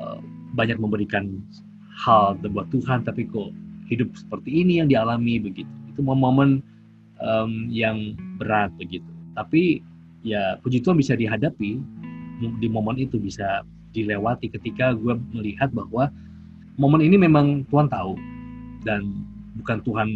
uh, 0.00 0.20
banyak 0.54 0.76
memberikan 0.76 1.40
hal 1.94 2.36
buat 2.40 2.68
Tuhan, 2.72 3.04
tapi 3.06 3.28
kok 3.28 3.52
hidup 3.90 4.12
seperti 4.14 4.62
ini 4.64 4.80
yang 4.82 4.88
dialami 4.88 5.42
begitu. 5.42 5.70
Itu 5.90 6.00
momen-momen 6.00 6.62
um, 7.20 7.68
yang 7.68 8.16
berat 8.40 8.72
begitu. 8.76 9.06
Tapi 9.36 9.84
ya 10.26 10.58
puji 10.60 10.84
Tuhan 10.84 11.00
bisa 11.00 11.16
dihadapi 11.16 11.80
di 12.40 12.68
momen 12.68 12.96
itu 12.96 13.20
bisa 13.20 13.64
dilewati 13.92 14.48
ketika 14.48 14.96
gue 14.96 15.18
melihat 15.34 15.68
bahwa 15.74 16.08
momen 16.80 17.04
ini 17.04 17.20
memang 17.20 17.66
Tuhan 17.68 17.90
tahu 17.90 18.16
dan 18.86 19.26
bukan 19.60 19.82
Tuhan 19.84 20.08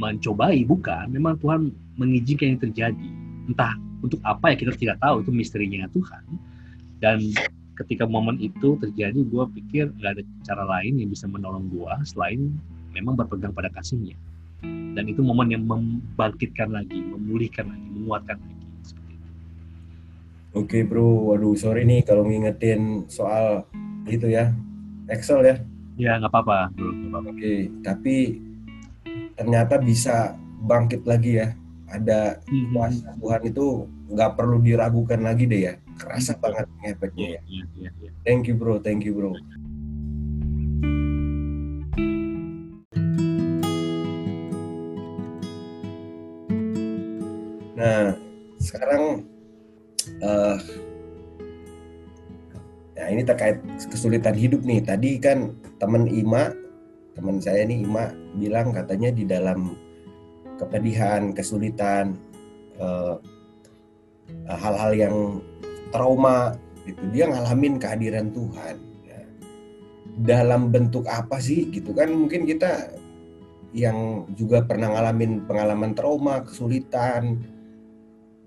mencobai 0.00 0.64
bukan. 0.64 1.12
Memang 1.12 1.36
Tuhan 1.36 1.68
mengizinkan 2.00 2.56
yang 2.56 2.60
terjadi. 2.64 3.08
Entah 3.52 3.76
untuk 4.00 4.20
apa 4.24 4.56
ya 4.56 4.56
kita 4.56 4.72
tidak 4.80 4.96
tahu. 5.04 5.20
Itu 5.20 5.30
misterinya 5.30 5.84
Tuhan. 5.92 6.24
Dan 7.00 7.20
ketika 7.80 8.04
momen 8.04 8.36
itu 8.40 8.76
terjadi 8.76 9.16
gue 9.16 9.44
pikir 9.56 9.92
nggak 9.96 10.12
ada 10.20 10.22
cara 10.44 10.64
lain 10.68 11.00
yang 11.00 11.08
bisa 11.08 11.24
menolong 11.24 11.68
gue 11.72 11.92
selain 12.04 12.52
memang 12.92 13.16
berpegang 13.16 13.56
pada 13.56 13.72
kasihnya. 13.72 14.16
Dan 14.92 15.08
itu 15.08 15.24
momen 15.24 15.48
yang 15.48 15.64
membangkitkan 15.64 16.68
lagi 16.68 17.00
memulihkan 17.00 17.72
lagi 17.72 17.88
menguatkan 17.88 18.36
lagi. 18.36 18.56
Seperti 18.84 19.12
itu. 19.16 19.28
Oke 20.52 20.78
bro, 20.84 21.32
waduh 21.32 21.56
sorry 21.56 21.88
nih 21.88 22.04
kalau 22.04 22.28
ngingetin 22.28 23.08
soal 23.08 23.64
itu 24.04 24.28
ya, 24.28 24.52
Excel 25.08 25.40
ya. 25.46 25.56
ya 25.96 26.20
nggak 26.20 26.32
apa-apa 26.32 26.76
bro. 26.76 26.90
Nggak 26.92 27.08
apa-apa. 27.16 27.28
Oke, 27.32 27.54
tapi 27.80 28.16
ternyata 29.36 29.80
bisa 29.80 30.36
bangkit 30.64 31.04
lagi 31.08 31.40
ya. 31.40 31.56
Ada 31.90 32.38
Hmm. 32.46 32.70
kuasa 32.70 33.08
Tuhan 33.18 33.42
itu 33.50 33.66
nggak 34.14 34.30
perlu 34.38 34.62
diragukan 34.62 35.20
lagi 35.22 35.44
deh 35.50 35.60
ya. 35.70 35.74
Kerasa 35.98 36.38
banget 36.38 36.66
efeknya 36.86 37.38
ya. 37.38 37.40
Iya, 37.48 37.64
iya, 37.76 37.90
iya. 38.00 38.10
Thank 38.22 38.46
you 38.46 38.54
bro, 38.54 38.78
thank 38.78 39.02
you 39.02 39.12
bro. 39.16 39.34
Nah, 47.80 48.12
sekarang 48.60 49.24
eh 50.20 50.58
nah 53.00 53.06
ini 53.08 53.24
terkait 53.24 53.56
kesulitan 53.88 54.36
hidup 54.36 54.60
nih. 54.62 54.84
Tadi 54.84 55.16
kan 55.16 55.56
teman 55.80 56.04
Ima, 56.04 56.52
teman 57.20 57.38
saya 57.38 57.68
nih 57.68 57.84
Ima 57.84 58.16
bilang 58.40 58.72
katanya 58.72 59.12
di 59.12 59.28
dalam 59.28 59.76
kepedihan, 60.56 61.36
kesulitan, 61.36 62.16
eh, 62.80 63.14
hal-hal 64.48 64.92
yang 64.96 65.16
trauma 65.92 66.56
gitu 66.86 67.02
dia 67.12 67.28
ngalamin 67.28 67.76
kehadiran 67.76 68.32
Tuhan 68.32 68.76
ya. 69.04 69.20
dalam 70.24 70.72
bentuk 70.72 71.04
apa 71.06 71.38
sih 71.42 71.68
gitu 71.68 71.92
kan 71.92 72.08
mungkin 72.08 72.48
kita 72.48 72.94
yang 73.70 74.26
juga 74.34 74.66
pernah 74.66 74.90
ngalamin 74.90 75.46
pengalaman 75.46 75.94
trauma 75.94 76.42
kesulitan 76.42 77.38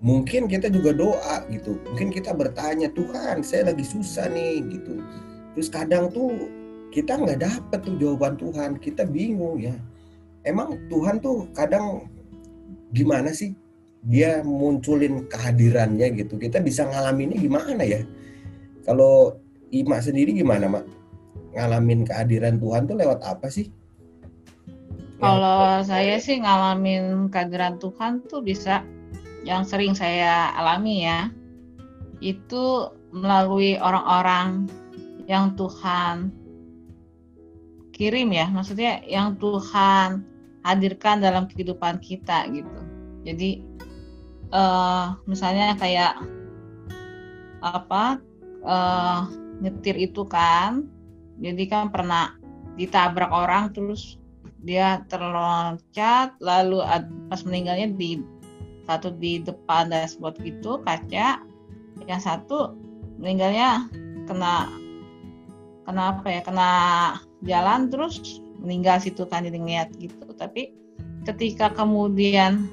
mungkin 0.04 0.44
kita 0.44 0.68
juga 0.68 0.92
doa 0.92 1.36
gitu 1.48 1.80
mungkin 1.88 2.12
kita 2.12 2.36
bertanya 2.36 2.92
Tuhan 2.92 3.40
saya 3.40 3.72
lagi 3.72 3.84
susah 3.86 4.28
nih 4.28 4.60
gitu 4.68 5.00
terus 5.56 5.72
kadang 5.72 6.12
tuh 6.12 6.34
kita 6.94 7.18
nggak 7.18 7.42
dapet 7.42 7.78
tuh 7.82 7.98
jawaban 7.98 8.38
Tuhan 8.38 8.78
kita 8.78 9.02
bingung 9.02 9.58
ya 9.58 9.74
emang 10.46 10.78
Tuhan 10.86 11.18
tuh 11.18 11.50
kadang 11.50 12.06
gimana 12.94 13.34
sih 13.34 13.58
dia 14.04 14.44
munculin 14.44 15.24
kehadirannya 15.32 16.12
gitu. 16.20 16.36
Kita 16.36 16.60
bisa 16.60 16.84
ngalaminnya 16.84 17.40
gimana 17.40 17.82
ya? 17.82 18.04
Kalau 18.84 19.40
Ima 19.74 19.98
sendiri 19.98 20.36
gimana, 20.36 20.70
Mak? 20.70 20.86
Ngalamin 21.56 22.06
kehadiran 22.06 22.60
Tuhan 22.60 22.86
tuh 22.86 22.94
lewat 22.94 23.24
apa 23.24 23.48
sih? 23.50 23.72
Kalau 25.18 25.80
saya 25.82 26.20
sih 26.20 26.38
ngalamin 26.38 27.32
kehadiran 27.32 27.80
Tuhan 27.80 28.22
tuh 28.28 28.44
bisa 28.44 28.84
yang 29.42 29.64
sering 29.64 29.96
saya 29.96 30.52
alami 30.54 31.08
ya. 31.08 31.32
Itu 32.20 32.92
melalui 33.10 33.80
orang-orang 33.80 34.68
yang 35.24 35.56
Tuhan 35.56 36.28
kirim 37.94 38.34
ya, 38.34 38.50
maksudnya 38.50 39.00
yang 39.06 39.38
Tuhan 39.38 40.26
hadirkan 40.66 41.22
dalam 41.22 41.46
kehidupan 41.46 42.02
kita 42.02 42.50
gitu. 42.50 42.80
Jadi 43.22 43.62
eh 44.50 45.06
misalnya 45.30 45.78
kayak 45.78 46.18
apa 47.62 48.18
eh 48.66 49.20
nyetir 49.62 49.94
itu 50.10 50.26
kan, 50.26 50.90
jadi 51.38 51.62
kan 51.70 51.94
pernah 51.94 52.34
ditabrak 52.74 53.30
orang 53.30 53.70
terus 53.70 54.18
dia 54.66 55.06
terloncat 55.06 56.34
lalu 56.42 56.82
pas 57.30 57.40
meninggalnya 57.46 57.94
di 57.94 58.18
satu 58.84 59.14
di 59.16 59.38
depan 59.40 59.94
dashboard 59.94 60.36
gitu 60.42 60.82
kaca. 60.82 61.38
Yang 62.10 62.22
satu 62.26 62.74
meninggalnya 63.22 63.86
kena 64.26 64.66
kena 65.86 66.02
apa 66.18 66.26
ya 66.26 66.40
kena 66.42 66.70
jalan 67.44 67.92
terus 67.92 68.40
meninggal 68.60 68.98
situ 69.00 69.28
kan 69.28 69.44
jadi 69.44 69.60
ngeliat 69.60 69.88
gitu. 70.00 70.24
Tapi 70.36 70.72
ketika 71.28 71.72
kemudian 71.72 72.68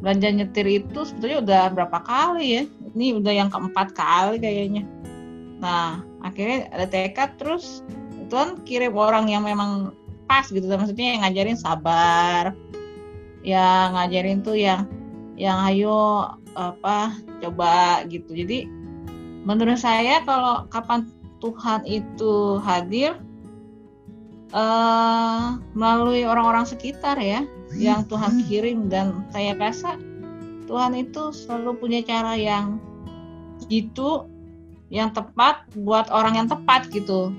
belanja 0.00 0.32
nyetir 0.32 0.64
itu 0.68 1.00
sebetulnya 1.04 1.38
udah 1.44 1.62
berapa 1.76 1.98
kali 2.04 2.44
ya? 2.60 2.62
Ini 2.96 3.20
udah 3.20 3.32
yang 3.32 3.48
keempat 3.52 3.92
kali 3.96 4.40
kayaknya. 4.40 4.84
Nah 5.60 6.04
akhirnya 6.20 6.68
ada 6.72 6.86
tekad 6.88 7.36
terus 7.40 7.84
Tuhan 8.30 8.62
kirim 8.62 8.94
orang 8.94 9.28
yang 9.28 9.44
memang 9.44 9.92
pas 10.28 10.46
gitu. 10.48 10.64
Maksudnya 10.68 11.16
yang 11.16 11.20
ngajarin 11.26 11.58
sabar 11.58 12.54
yang 13.40 13.96
ngajarin 13.96 14.44
tuh 14.44 14.56
yang 14.56 14.84
yang 15.40 15.56
ayo 15.72 16.28
apa 16.52 17.16
coba 17.40 18.04
gitu. 18.08 18.36
Jadi 18.36 18.68
menurut 19.48 19.80
saya 19.80 20.20
kalau 20.28 20.68
kapan 20.68 21.08
Tuhan 21.40 21.88
itu 21.88 22.60
hadir 22.60 23.16
eh 24.50 25.46
melalui 25.78 26.26
orang-orang 26.26 26.66
sekitar 26.66 27.16
ya 27.18 27.46
yang 27.78 28.02
Tuhan 28.06 28.42
kirim. 28.50 28.90
Dan 28.90 29.26
saya 29.30 29.54
rasa 29.54 29.94
Tuhan 30.66 30.94
itu 30.94 31.30
selalu 31.34 31.78
punya 31.78 32.00
cara 32.02 32.34
yang 32.34 32.78
itu 33.70 34.26
yang 34.90 35.14
tepat 35.14 35.62
buat 35.78 36.10
orang 36.10 36.34
yang 36.44 36.48
tepat 36.50 36.90
gitu. 36.90 37.30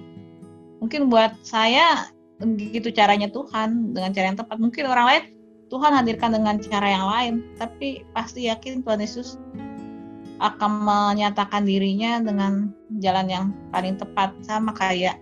Mungkin 0.80 1.12
buat 1.12 1.36
saya 1.46 2.10
gitu 2.58 2.90
caranya 2.90 3.30
Tuhan 3.30 3.94
dengan 3.94 4.12
cara 4.16 4.26
yang 4.34 4.40
tepat. 4.40 4.58
Mungkin 4.58 4.84
orang 4.88 5.06
lain 5.08 5.24
Tuhan 5.72 5.92
hadirkan 5.96 6.36
dengan 6.36 6.60
cara 6.60 6.88
yang 6.88 7.06
lain. 7.08 7.34
Tapi 7.56 8.04
pasti 8.16 8.48
yakin 8.52 8.84
Tuhan 8.84 9.00
Yesus 9.04 9.40
akan 10.42 10.84
menyatakan 10.84 11.64
dirinya 11.70 12.18
dengan 12.20 12.74
jalan 13.00 13.28
yang 13.30 13.46
paling 13.70 13.96
tepat. 14.00 14.36
Sama 14.44 14.76
kayak 14.76 15.22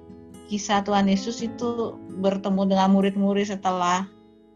kisah 0.49 0.81
Tuhan 0.81 1.05
Yesus 1.05 1.45
itu 1.45 1.93
bertemu 2.17 2.73
dengan 2.73 2.89
murid-murid 2.89 3.53
setelah 3.53 4.09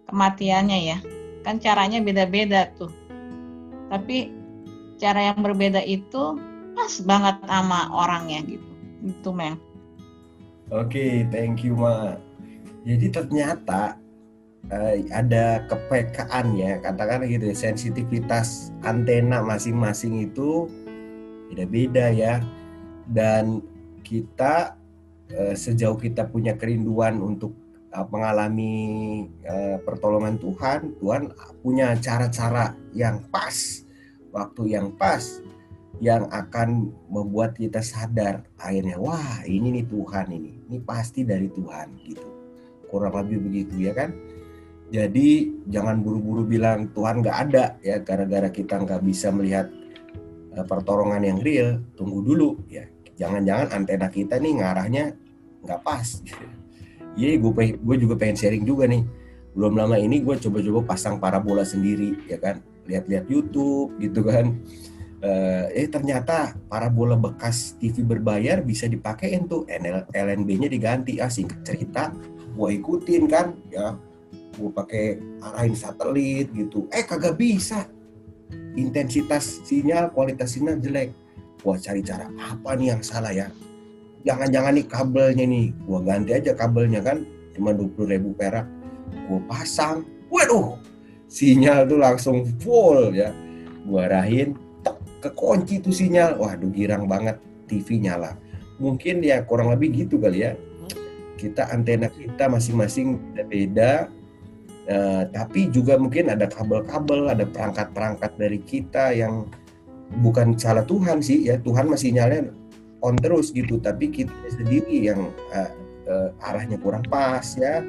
kematiannya 0.09 0.79
ya. 0.89 0.97
Kan 1.45 1.61
caranya 1.61 2.01
beda-beda 2.01 2.73
tuh. 2.73 2.89
Tapi 3.93 4.33
cara 4.97 5.29
yang 5.29 5.45
berbeda 5.45 5.85
itu 5.85 6.41
pas 6.73 6.93
banget 7.05 7.37
sama 7.45 7.93
orangnya 7.93 8.41
gitu. 8.41 8.67
Itu 9.05 9.29
meng. 9.29 9.61
Oke 10.73 10.89
okay, 10.89 11.13
thank 11.29 11.61
you 11.61 11.77
ma. 11.77 12.17
Jadi 12.83 13.13
ternyata 13.13 14.01
uh, 14.73 14.95
ada 15.13 15.61
kepekaan 15.69 16.57
ya. 16.57 16.81
Katakan 16.81 17.29
gitu 17.29 17.53
ya 17.53 17.55
sensitivitas 17.55 18.73
antena 18.81 19.45
masing-masing 19.45 20.25
itu 20.25 20.65
beda-beda 21.53 22.09
ya. 22.09 22.41
Dan 23.11 23.61
kita 24.01 24.73
uh, 25.31 25.55
sejauh 25.55 25.95
kita 25.95 26.27
punya 26.27 26.59
kerinduan 26.59 27.23
untuk 27.23 27.55
uh, 27.95 28.03
mengalami 28.11 28.75
uh, 29.47 29.79
pertolongan 29.85 30.35
Tuhan 30.41 30.99
Tuhan 30.99 31.21
punya 31.63 31.95
cara-cara 32.01 32.75
yang 32.91 33.23
pas 33.31 33.85
waktu 34.35 34.75
yang 34.75 34.91
pas 34.97 35.21
yang 36.01 36.25
akan 36.33 36.89
membuat 37.07 37.55
kita 37.55 37.79
sadar 37.79 38.43
akhirnya 38.59 38.99
wah 38.99 39.45
ini 39.45 39.79
nih 39.79 39.85
Tuhan 39.87 40.27
ini 40.33 40.51
ini 40.67 40.77
pasti 40.81 41.23
dari 41.23 41.47
Tuhan 41.47 41.87
gitu 42.03 42.27
kurang 42.89 43.13
lebih 43.13 43.45
begitu 43.47 43.87
ya 43.87 43.93
kan 43.93 44.11
jadi 44.93 45.49
jangan 45.69 46.05
buru-buru 46.05 46.45
bilang 46.45 46.91
Tuhan 46.93 47.21
nggak 47.25 47.37
ada 47.49 47.77
ya 47.81 47.97
gara-gara 48.01 48.49
kita 48.49 48.81
nggak 48.83 49.01
bisa 49.01 49.33
melihat 49.33 49.69
pertolongan 50.61 51.25
yang 51.25 51.39
real. 51.41 51.81
Tunggu 51.97 52.21
dulu 52.21 52.61
ya. 52.69 52.85
Jangan-jangan 53.17 53.67
antena 53.73 54.07
kita 54.09 54.41
nih 54.41 54.61
ngarahnya 54.61 55.13
nggak 55.63 55.81
pas. 55.85 56.21
Iya, 57.13 57.37
gue 57.37 57.51
gue 57.77 57.95
juga 58.01 58.15
pengen 58.17 58.37
sharing 58.37 58.65
juga 58.65 58.89
nih. 58.89 59.05
Belum 59.53 59.77
lama 59.77 59.97
ini 60.01 60.21
gue 60.21 60.33
coba-coba 60.37 60.97
pasang 60.97 61.21
parabola 61.21 61.61
sendiri 61.61 62.17
ya 62.25 62.41
kan. 62.41 62.59
Lihat-lihat 62.89 63.25
YouTube 63.29 63.95
gitu 64.01 64.25
kan. 64.25 64.57
Uh, 65.23 65.71
eh 65.71 65.87
ternyata 65.87 66.51
parabola 66.67 67.15
bekas 67.15 67.79
TV 67.79 68.03
berbayar 68.03 68.59
bisa 68.59 68.91
dipakein 68.91 69.47
tuh 69.47 69.63
LNB-nya 70.11 70.67
diganti 70.67 71.23
ah 71.23 71.31
cerita 71.31 72.11
gue 72.53 72.69
ikutin 72.75 73.23
kan 73.31 73.55
ya 73.71 73.95
gue 74.59 74.69
pakai 74.69 75.17
arahin 75.41 75.79
satelit 75.79 76.51
gitu 76.53 76.91
eh 76.93 77.07
kagak 77.07 77.39
bisa 77.39 77.89
intensitas 78.77 79.63
sinyal 79.65 80.13
kualitas 80.13 80.53
sinyal 80.53 80.77
jelek 80.77 81.15
gua 81.63 81.79
cari 81.79 82.03
cara 82.03 82.27
apa 82.27 82.75
nih 82.75 82.93
yang 82.93 83.01
salah 83.01 83.31
ya? 83.31 83.47
Jangan-jangan 84.27 84.75
nih 84.75 84.85
kabelnya 84.87 85.45
nih 85.47 85.65
gua 85.87 86.03
ganti 86.03 86.31
aja 86.35 86.51
kabelnya 86.53 86.99
kan 86.99 87.23
cuma 87.55 87.71
20 87.71 88.11
ribu 88.11 88.35
perak. 88.35 88.67
Gua 89.31 89.39
pasang 89.47 90.03
waduh 90.27 90.75
sinyal 91.31 91.87
tuh 91.87 91.99
langsung 92.03 92.43
full 92.59 93.15
ya. 93.15 93.31
Gua 93.87 94.11
arahin 94.11 94.59
tek 94.83 94.99
kekunci 95.23 95.79
tuh 95.79 95.95
sinyal. 95.95 96.35
Waduh 96.35 96.69
girang 96.69 97.07
banget 97.07 97.39
TV 97.71 98.03
nyala. 98.03 98.35
Mungkin 98.77 99.23
ya 99.23 99.41
kurang 99.47 99.71
lebih 99.71 100.05
gitu 100.05 100.19
kali 100.19 100.43
ya. 100.43 100.59
Kita 101.39 101.71
antena 101.71 102.11
kita 102.11 102.51
masing-masing 102.51 103.19
beda 103.47 104.11
Uh, 104.83 105.23
tapi 105.31 105.71
juga 105.71 105.95
mungkin 105.95 106.27
ada 106.27 106.43
kabel-kabel, 106.43 107.31
ada 107.31 107.47
perangkat-perangkat 107.47 108.31
dari 108.35 108.59
kita 108.59 109.15
yang 109.15 109.47
bukan 110.21 110.53
salah 110.59 110.85
Tuhan 110.85 111.23
sih 111.23 111.49
ya 111.49 111.57
Tuhan 111.57 111.89
masih 111.89 112.13
nyalain 112.13 112.53
on 113.03 113.17
terus 113.19 113.51
gitu, 113.51 113.79
tapi 113.81 114.11
kita 114.11 114.31
sendiri 114.47 115.11
yang 115.11 115.33
uh, 115.51 115.71
uh, 116.07 116.29
arahnya 116.47 116.79
kurang 116.79 117.03
pas 117.09 117.43
ya. 117.57 117.83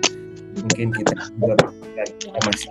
Mungkin 0.55 0.95
kita 0.95 1.15
juga 1.35 1.55
kita 2.19 2.39
masih 2.47 2.71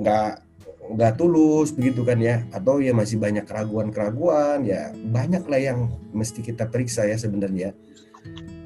nggak 0.00 0.32
uh, 0.38 0.42
nggak 0.90 1.14
tulus 1.18 1.70
begitu 1.70 2.02
kan 2.02 2.18
ya, 2.18 2.42
atau 2.50 2.82
ya 2.82 2.90
masih 2.90 3.18
banyak 3.18 3.46
keraguan-keraguan 3.46 4.66
ya 4.66 4.90
banyak 5.10 5.46
lah 5.46 5.60
yang 5.60 5.78
mesti 6.10 6.42
kita 6.42 6.66
periksa 6.66 7.06
ya 7.06 7.14
sebenarnya. 7.14 7.74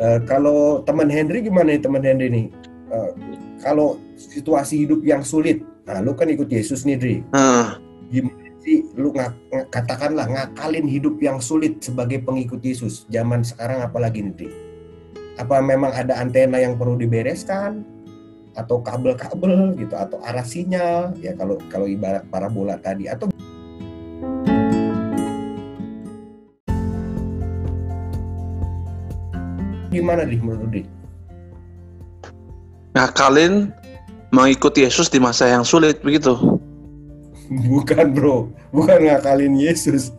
Uh, 0.01 0.19
kalau 0.25 0.83
teman 0.83 1.07
Henry 1.13 1.45
gimana 1.45 1.77
nih 1.77 1.83
teman 1.85 2.03
Henry 2.03 2.27
nih? 2.33 2.47
uh, 2.95 3.11
kalau 3.61 4.01
situasi 4.17 4.85
hidup 4.85 5.01
yang 5.03 5.23
sulit, 5.25 5.65
nah 5.89 6.01
lu 6.05 6.13
kan 6.13 6.29
ikut 6.29 6.49
Yesus 6.51 6.85
nih, 6.85 6.97
Dri. 6.99 7.17
Uh. 7.33 7.84
Gimana 8.15 8.47
sih 8.63 8.87
lu 8.95 9.11
ngak, 9.11 9.35
katakanlah 9.75 10.31
ngakalin 10.31 10.87
hidup 10.87 11.19
yang 11.19 11.43
sulit 11.43 11.83
sebagai 11.83 12.23
pengikut 12.23 12.63
Yesus 12.63 13.11
zaman 13.11 13.43
sekarang 13.43 13.83
apalagi 13.83 14.23
Dri? 14.31 14.55
Apa 15.35 15.59
memang 15.59 15.91
ada 15.91 16.15
antena 16.23 16.63
yang 16.63 16.79
perlu 16.79 16.95
dibereskan 16.95 17.83
atau 18.55 18.79
kabel-kabel 18.87 19.75
gitu 19.83 19.99
atau 19.99 20.23
arah 20.23 20.47
sinyal 20.47 21.11
ya 21.19 21.35
kalau 21.35 21.59
kalau 21.67 21.91
ibarat 21.91 22.23
parabola 22.31 22.79
tadi 22.79 23.11
atau 23.11 23.27
gimana 29.91 30.23
nih 30.23 30.39
menurut 30.39 30.71
Dri? 30.71 30.87
ngakalin 32.95 33.75
mengikuti 34.31 34.87
Yesus 34.87 35.11
di 35.11 35.19
masa 35.19 35.51
yang 35.51 35.67
sulit 35.67 35.99
begitu? 36.07 36.63
Bukan 37.71 38.17
bro, 38.17 38.49
bukan 38.73 39.05
ngakalin 39.05 39.55
Yesus. 39.59 40.17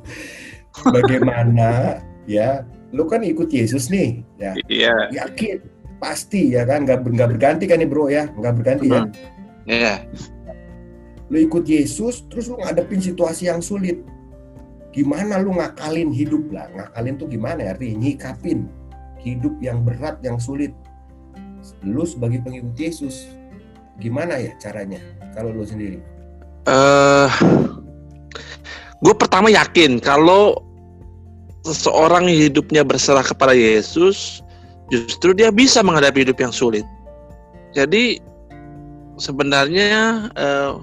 Bagaimana 0.86 2.00
ya? 2.30 2.68
Lu 2.94 3.10
kan 3.10 3.26
ikut 3.26 3.50
Yesus 3.50 3.90
nih, 3.90 4.24
ya? 4.38 4.54
Iya. 4.70 4.96
Yakin, 5.12 5.60
pasti 5.98 6.54
ya 6.54 6.64
kan? 6.70 6.86
Gak, 6.86 7.02
nggak 7.04 7.30
berganti 7.36 7.66
kan 7.66 7.82
nih 7.82 7.90
bro 7.90 8.08
ya? 8.08 8.30
Gak 8.40 8.56
berganti 8.62 8.88
ya? 8.94 9.04
Iya. 9.66 9.94
Lu 11.34 11.38
ikut 11.42 11.66
Yesus, 11.66 12.30
terus 12.30 12.48
lu 12.48 12.62
ngadepin 12.62 13.02
situasi 13.02 13.50
yang 13.50 13.60
sulit. 13.60 14.06
Gimana 14.94 15.42
lu 15.42 15.58
ngakalin 15.58 16.14
hidup 16.14 16.46
lah? 16.54 16.70
Ngakalin 16.72 17.16
tuh 17.20 17.28
gimana 17.28 17.60
ya? 17.66 17.70
Artinya 17.74 17.96
nyikapin 18.06 18.70
hidup 19.20 19.58
yang 19.60 19.82
berat, 19.82 20.22
yang 20.22 20.38
sulit 20.38 20.72
lu 21.82 22.06
sebagai 22.06 22.46
pengikut 22.46 22.78
Yesus 22.78 23.34
gimana 23.98 24.38
ya 24.38 24.54
caranya 24.62 25.02
kalau 25.34 25.50
lu 25.56 25.66
sendiri? 25.66 25.98
Uh, 26.66 27.30
gue 29.06 29.14
pertama 29.14 29.54
yakin 29.54 30.02
kalau 30.02 30.58
seseorang 31.66 32.30
hidupnya 32.30 32.86
berserah 32.86 33.26
kepada 33.26 33.54
Yesus, 33.54 34.42
justru 34.94 35.34
dia 35.34 35.50
bisa 35.50 35.82
menghadapi 35.82 36.26
hidup 36.26 36.38
yang 36.42 36.54
sulit. 36.54 36.86
Jadi 37.74 38.22
sebenarnya 39.18 40.30
uh, 40.38 40.78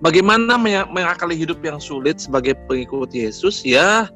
bagaimana 0.00 0.58
mengakali 0.90 1.34
hidup 1.38 1.62
yang 1.62 1.82
sulit 1.82 2.22
sebagai 2.22 2.58
pengikut 2.70 3.10
Yesus? 3.14 3.66
Ya 3.66 4.10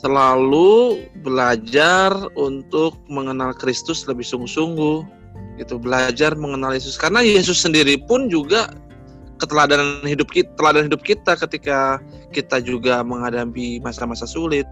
selalu 0.00 1.04
belajar 1.20 2.14
untuk 2.38 2.96
mengenal 3.10 3.52
Kristus 3.52 4.06
lebih 4.06 4.24
sungguh-sungguh. 4.24 5.20
Gitu 5.60 5.76
belajar 5.76 6.32
mengenal 6.38 6.72
Yesus. 6.72 6.96
Karena 6.96 7.20
Yesus 7.20 7.60
sendiri 7.60 8.00
pun 8.08 8.32
juga 8.32 8.72
keteladanan 9.40 10.04
hidup 10.04 10.28
kita 10.28 10.52
teladan 10.54 10.86
hidup 10.86 11.00
kita 11.00 11.34
ketika 11.34 11.98
kita 12.30 12.60
juga 12.60 13.00
menghadapi 13.00 13.80
masa-masa 13.80 14.28
sulit. 14.28 14.68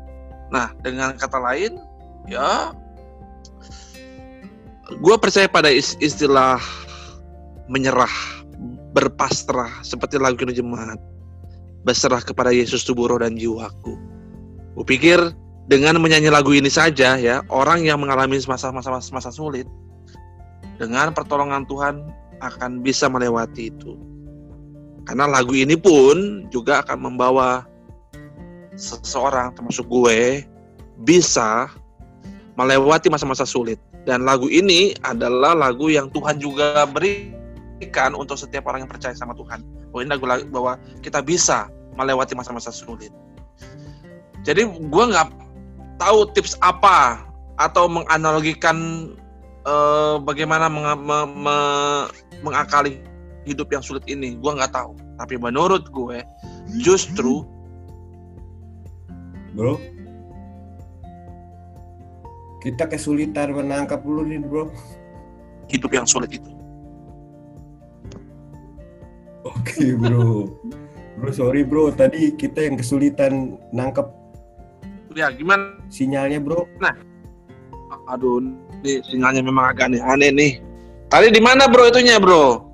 Nah 0.53 0.77
dengan 0.85 1.17
kata 1.17 1.41
lain 1.41 1.81
ya 2.29 2.77
gue 4.89 5.17
percaya 5.17 5.49
pada 5.49 5.73
istilah 5.73 6.61
menyerah 7.69 8.13
berpasrah 8.93 9.81
seperti 9.81 10.21
lagu 10.21 10.45
jemaat. 10.45 11.01
Berserah 11.87 12.21
kepada 12.21 12.53
Yesus 12.53 12.85
tubuh 12.85 13.09
roh 13.09 13.21
dan 13.23 13.39
jiwaku. 13.39 13.95
Gue 14.77 14.85
pikir 14.85 15.19
dengan 15.69 16.01
menyanyi 16.01 16.33
lagu 16.33 16.57
ini 16.57 16.73
saja 16.73 17.21
ya, 17.21 17.45
orang 17.53 17.85
yang 17.85 18.01
mengalami 18.01 18.41
masa-masa 18.49 18.89
masa 19.13 19.31
sulit 19.31 19.69
dengan 20.81 21.13
pertolongan 21.13 21.69
Tuhan 21.69 22.09
akan 22.41 22.81
bisa 22.81 23.11
melewati 23.11 23.69
itu. 23.75 23.99
Karena 25.09 25.25
lagu 25.25 25.57
ini 25.57 25.73
pun 25.73 26.45
juga 26.53 26.85
akan 26.85 26.99
membawa 27.01 27.65
seseorang 28.77 29.57
termasuk 29.57 29.89
gue 29.89 30.45
bisa 31.01 31.73
melewati 32.61 33.09
masa-masa 33.09 33.49
sulit. 33.49 33.81
Dan 34.05 34.29
lagu 34.29 34.53
ini 34.53 34.93
adalah 35.09 35.57
lagu 35.57 35.89
yang 35.89 36.13
Tuhan 36.13 36.37
juga 36.37 36.85
berikan 36.85 38.13
untuk 38.13 38.37
setiap 38.37 38.69
orang 38.69 38.85
yang 38.85 38.93
percaya 38.93 39.17
sama 39.17 39.33
Tuhan. 39.33 39.65
Bahwa 39.89 40.01
ini 40.05 40.11
lagu 40.13 40.25
bahwa 40.53 40.73
kita 41.01 41.25
bisa 41.25 41.73
melewati 41.97 42.37
masa-masa 42.37 42.69
sulit. 42.69 43.09
Jadi 44.45 44.69
gue 44.69 45.05
nggak 45.09 45.29
tahu 45.97 46.29
tips 46.37 46.61
apa 46.61 47.25
atau 47.57 47.89
menganalogikan 47.89 48.77
uh, 49.65 50.21
bagaimana 50.21 50.69
meng 50.69 50.85
me 51.01 51.19
me 51.33 51.57
mengakali 52.45 53.03
hidup 53.49 53.73
yang 53.73 53.81
sulit 53.81 54.05
ini. 54.05 54.37
Gue 54.37 54.53
nggak 54.53 54.77
tahu. 54.77 54.93
Tapi 55.17 55.35
menurut 55.41 55.89
gue 55.89 56.21
justru 56.77 57.49
bro 59.57 59.81
kita 62.61 62.85
kesulitan 62.85 63.57
menangkap 63.57 64.05
lu 64.05 64.23
nih 64.23 64.39
bro 64.39 64.69
hidup 65.73 65.91
yang 65.91 66.07
sulit 66.07 66.31
itu. 66.37 66.51
oke 69.43 69.85
bro 69.99 70.47
bro 71.19 71.31
sorry 71.33 71.65
bro 71.65 71.89
tadi 71.91 72.37
kita 72.37 72.69
yang 72.69 72.77
kesulitan 72.77 73.57
nangkep 73.73 74.07
Ya 75.17 75.33
gimana? 75.35 75.75
sinyalnya 75.91 76.39
bro 76.39 76.69
Aduh, 78.09 78.41
ini 78.85 79.05
sinyalnya 79.05 79.45
memang 79.45 79.69
agak 79.69 79.93
aneh-aneh 79.93 80.33
nih. 80.33 80.53
Tadi 81.13 81.29
di 81.29 81.45
mana 81.45 81.69
bro 81.69 81.93
itunya 81.93 82.17
bro? 82.17 82.68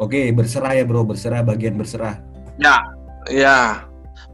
Oke 0.00 0.32
berserah 0.32 0.72
ya 0.74 0.84
bro 0.88 1.04
berserah 1.04 1.44
bagian 1.44 1.76
berserah 1.76 2.18
Ya, 3.28 3.84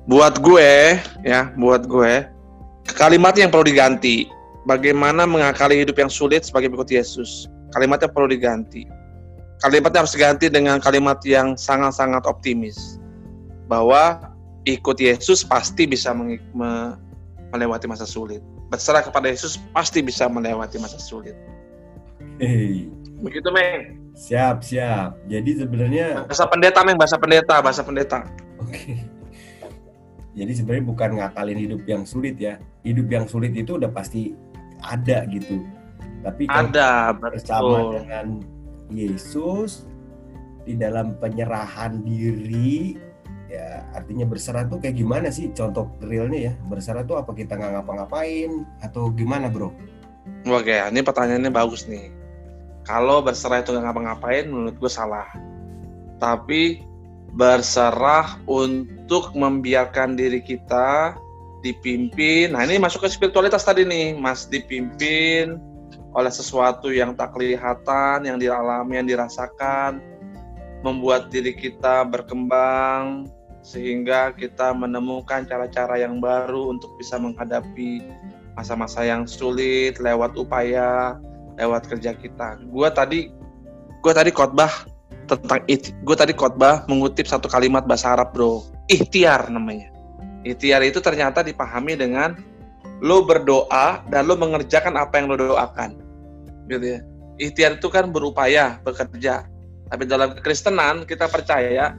buat 0.06 0.38
gue 0.38 0.98
ya, 1.26 1.50
buat 1.58 1.90
gue 1.90 2.26
kalimatnya 2.94 3.46
yang 3.48 3.52
perlu 3.52 3.66
diganti. 3.66 4.30
Bagaimana 4.66 5.26
mengakali 5.26 5.82
hidup 5.82 5.98
yang 5.98 6.10
sulit 6.10 6.42
sebagai 6.46 6.70
pengikut 6.70 6.90
Yesus? 6.90 7.46
Kalimatnya 7.74 8.10
perlu 8.10 8.30
diganti. 8.30 8.86
Kalimatnya 9.62 10.02
harus 10.02 10.14
diganti 10.14 10.50
dengan 10.50 10.82
kalimat 10.82 11.22
yang 11.22 11.54
sangat-sangat 11.54 12.26
optimis 12.26 12.98
bahwa 13.70 14.34
ikut 14.66 14.98
Yesus 14.98 15.46
pasti 15.46 15.86
bisa 15.86 16.10
me- 16.10 16.98
melewati 17.54 17.86
masa 17.86 18.06
sulit. 18.06 18.42
Berserah 18.66 19.06
kepada 19.06 19.30
Yesus 19.30 19.54
pasti 19.70 20.02
bisa 20.02 20.26
melewati 20.26 20.82
masa 20.82 20.98
sulit. 20.98 21.38
Hei, 22.42 22.90
Begitu, 23.22 23.48
Meng. 23.54 24.05
Siap 24.16 24.64
siap 24.64 25.20
jadi 25.28 25.50
sebenarnya 25.60 26.24
Bahasa 26.24 26.48
pendeta, 26.48 26.80
Meng. 26.82 26.96
Bahasa 26.96 27.16
pendeta, 27.20 27.54
bahasa 27.60 27.82
pendeta. 27.84 28.18
Oke. 28.56 28.96
Jadi 30.36 30.52
sebenarnya 30.52 30.84
bukan 30.84 31.10
ngakalin 31.16 31.58
hidup 31.60 31.82
yang 31.88 32.02
sulit 32.04 32.36
ya. 32.36 32.60
Hidup 32.84 33.08
yang 33.08 33.24
sulit 33.24 33.56
itu 33.56 33.80
udah 33.80 33.88
pasti 33.88 34.36
ada 34.84 35.24
gitu. 35.32 35.64
Tapi 36.20 36.44
kalau 36.44 36.68
Ada, 36.68 36.90
bersama 37.16 37.60
betul. 37.64 37.92
dengan 38.00 38.26
Yesus 38.92 39.88
di 40.66 40.74
dalam 40.76 41.16
penyerahan 41.16 42.02
diri 42.02 42.98
ya 43.46 43.86
artinya 43.94 44.26
berserah 44.26 44.66
tuh 44.66 44.82
kayak 44.82 44.98
gimana 44.98 45.30
sih 45.30 45.54
contoh 45.54 45.94
realnya 46.02 46.50
ya 46.50 46.52
berserah 46.66 47.06
tuh 47.06 47.14
apa 47.14 47.30
kita 47.30 47.54
nggak 47.54 47.78
ngapa-ngapain 47.78 48.66
atau 48.82 49.06
gimana 49.14 49.46
bro 49.46 49.70
Oke, 50.46 50.74
ini 50.74 51.06
pertanyaannya 51.06 51.50
bagus 51.54 51.86
nih. 51.86 52.10
Kalau 52.86 53.18
berserah 53.18 53.66
itu 53.66 53.74
nggak 53.74 53.82
ngapa-ngapain, 53.82 54.46
menurut 54.46 54.78
gue 54.78 54.90
salah. 54.90 55.26
Tapi 56.22 56.86
berserah 57.34 58.38
untuk 58.46 59.34
membiarkan 59.34 60.14
diri 60.14 60.38
kita 60.40 61.18
dipimpin. 61.66 62.54
Nah 62.54 62.62
ini 62.62 62.78
masuk 62.78 63.04
ke 63.04 63.10
spiritualitas 63.10 63.66
tadi 63.66 63.82
nih, 63.82 64.14
Mas 64.14 64.46
dipimpin 64.46 65.58
oleh 66.16 66.32
sesuatu 66.32 66.88
yang 66.88 67.12
tak 67.18 67.36
kelihatan, 67.36 68.24
yang 68.24 68.38
dialami, 68.38 69.02
yang 69.02 69.10
dirasakan, 69.10 70.00
membuat 70.80 71.28
diri 71.28 71.52
kita 71.52 72.06
berkembang 72.08 73.28
sehingga 73.66 74.30
kita 74.30 74.70
menemukan 74.70 75.42
cara-cara 75.42 75.98
yang 75.98 76.22
baru 76.22 76.70
untuk 76.70 76.94
bisa 77.02 77.18
menghadapi 77.18 77.98
masa-masa 78.54 79.02
yang 79.02 79.26
sulit 79.26 79.98
lewat 79.98 80.38
upaya 80.38 81.18
lewat 81.56 81.88
kerja 81.88 82.12
kita. 82.16 82.60
Gua 82.68 82.92
tadi 82.92 83.32
gua 84.00 84.12
tadi 84.12 84.30
khotbah 84.30 84.70
tentang 85.26 85.60
gue 86.06 86.16
tadi 86.16 86.32
khotbah 86.32 86.86
mengutip 86.86 87.26
satu 87.26 87.50
kalimat 87.50 87.84
bahasa 87.84 88.14
Arab 88.14 88.30
bro, 88.32 88.62
ikhtiar 88.86 89.50
namanya. 89.50 89.90
Ikhtiar 90.46 90.86
itu 90.86 91.02
ternyata 91.02 91.42
dipahami 91.42 91.98
dengan 91.98 92.38
lo 93.02 93.26
berdoa 93.26 94.06
dan 94.08 94.30
lo 94.30 94.38
mengerjakan 94.38 94.94
apa 94.94 95.18
yang 95.18 95.26
lo 95.28 95.36
doakan, 95.36 95.98
gitu 96.70 96.96
ya. 96.96 97.00
Ikhtiar 97.36 97.76
itu 97.76 97.90
kan 97.92 98.08
berupaya, 98.14 98.78
bekerja. 98.86 99.44
Tapi 99.90 100.02
dalam 100.08 100.32
kekristenan 100.38 101.04
kita 101.04 101.28
percaya 101.28 101.92